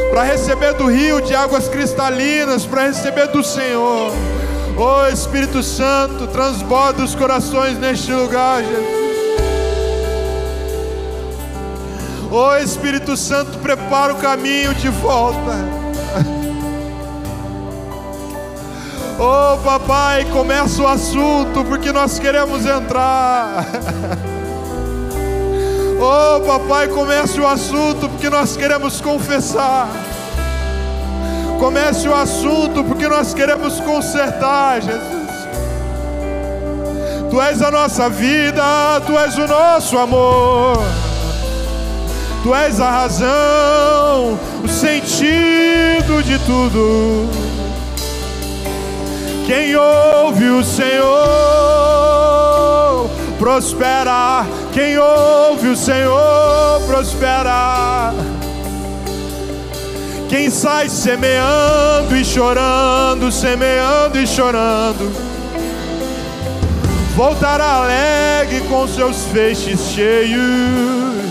para 0.09 0.23
receber 0.23 0.73
do 0.73 0.87
rio 0.87 1.21
de 1.21 1.35
águas 1.35 1.67
cristalinas, 1.67 2.65
para 2.65 2.87
receber 2.87 3.27
do 3.27 3.43
Senhor. 3.43 4.11
Oh 4.75 5.07
Espírito 5.07 5.61
Santo, 5.61 6.25
transborda 6.27 7.03
os 7.03 7.13
corações 7.13 7.77
neste 7.77 8.11
lugar, 8.11 8.63
Jesus. 8.63 9.02
Oh 12.35 12.55
Espírito 12.55 13.15
Santo, 13.15 13.59
prepara 13.59 14.11
o 14.11 14.17
caminho 14.17 14.73
de 14.73 14.89
volta. 14.89 15.53
Oh 19.19 19.59
papai, 19.63 20.25
começa 20.25 20.81
o 20.81 20.87
assunto 20.87 21.63
porque 21.63 21.91
nós 21.91 22.17
queremos 22.17 22.65
entrar. 22.65 23.67
Oh 26.01 26.41
papai, 26.41 26.87
comece 26.87 27.39
o 27.39 27.47
assunto 27.47 28.09
porque 28.09 28.31
nós 28.31 28.57
queremos 28.57 28.99
confessar. 28.99 29.87
Comece 31.59 32.09
o 32.09 32.15
assunto 32.15 32.83
porque 32.83 33.07
nós 33.07 33.33
queremos 33.35 33.79
consertar, 33.79 34.81
Jesus. 34.81 35.47
Tu 37.29 37.39
és 37.39 37.61
a 37.61 37.69
nossa 37.69 38.09
vida, 38.09 38.63
tu 39.05 39.17
és 39.17 39.37
o 39.37 39.47
nosso 39.47 39.97
amor. 39.99 41.12
Tu 42.43 42.53
és 42.53 42.79
a 42.81 42.89
razão, 42.91 44.37
o 44.61 44.67
sentido 44.67 46.21
de 46.21 46.37
tudo. 46.39 47.29
Quem 49.47 49.73
ouve 49.77 50.49
o 50.49 50.61
Senhor 50.61 51.13
prospera. 53.39 54.45
Quem 54.73 54.97
ouve 54.97 55.69
o 55.69 55.77
Senhor 55.77 56.81
prospera. 56.85 58.13
Quem 60.27 60.49
sai 60.49 60.89
semeando 60.89 62.13
e 62.13 62.25
chorando, 62.25 63.31
semeando 63.31 64.19
e 64.19 64.27
chorando, 64.27 65.13
voltará 67.15 67.83
alegre 67.83 68.59
com 68.67 68.85
seus 68.85 69.23
feixes 69.27 69.79
cheios. 69.93 71.22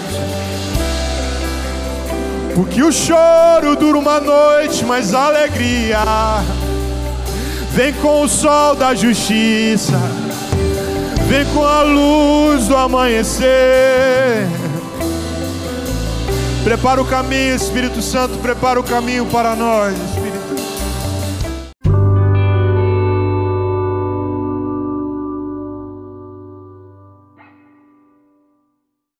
Porque 2.55 2.83
o 2.83 2.93
choro 2.93 3.77
dura 3.77 3.99
uma 3.99 4.21
noite, 4.21 4.85
mas 4.85 5.15
a 5.15 5.27
alegria 5.27 5.99
vem 7.71 7.93
com 7.95 8.23
o 8.23 8.29
sol 8.29 8.75
da 8.75 8.95
justiça, 8.95 9.99
vem 11.29 11.47
com 11.55 11.65
a 11.65 11.83
luz 11.83 12.69
do 12.69 12.77
amanhecer. 12.77 14.47
Prepara 16.63 17.01
o 17.01 17.05
caminho, 17.05 17.57
Espírito 17.57 18.03
Santo, 18.03 18.39
prepara 18.39 18.79
o 18.79 18.85
caminho 18.85 19.27
para 19.27 19.57
nós. 19.57 19.95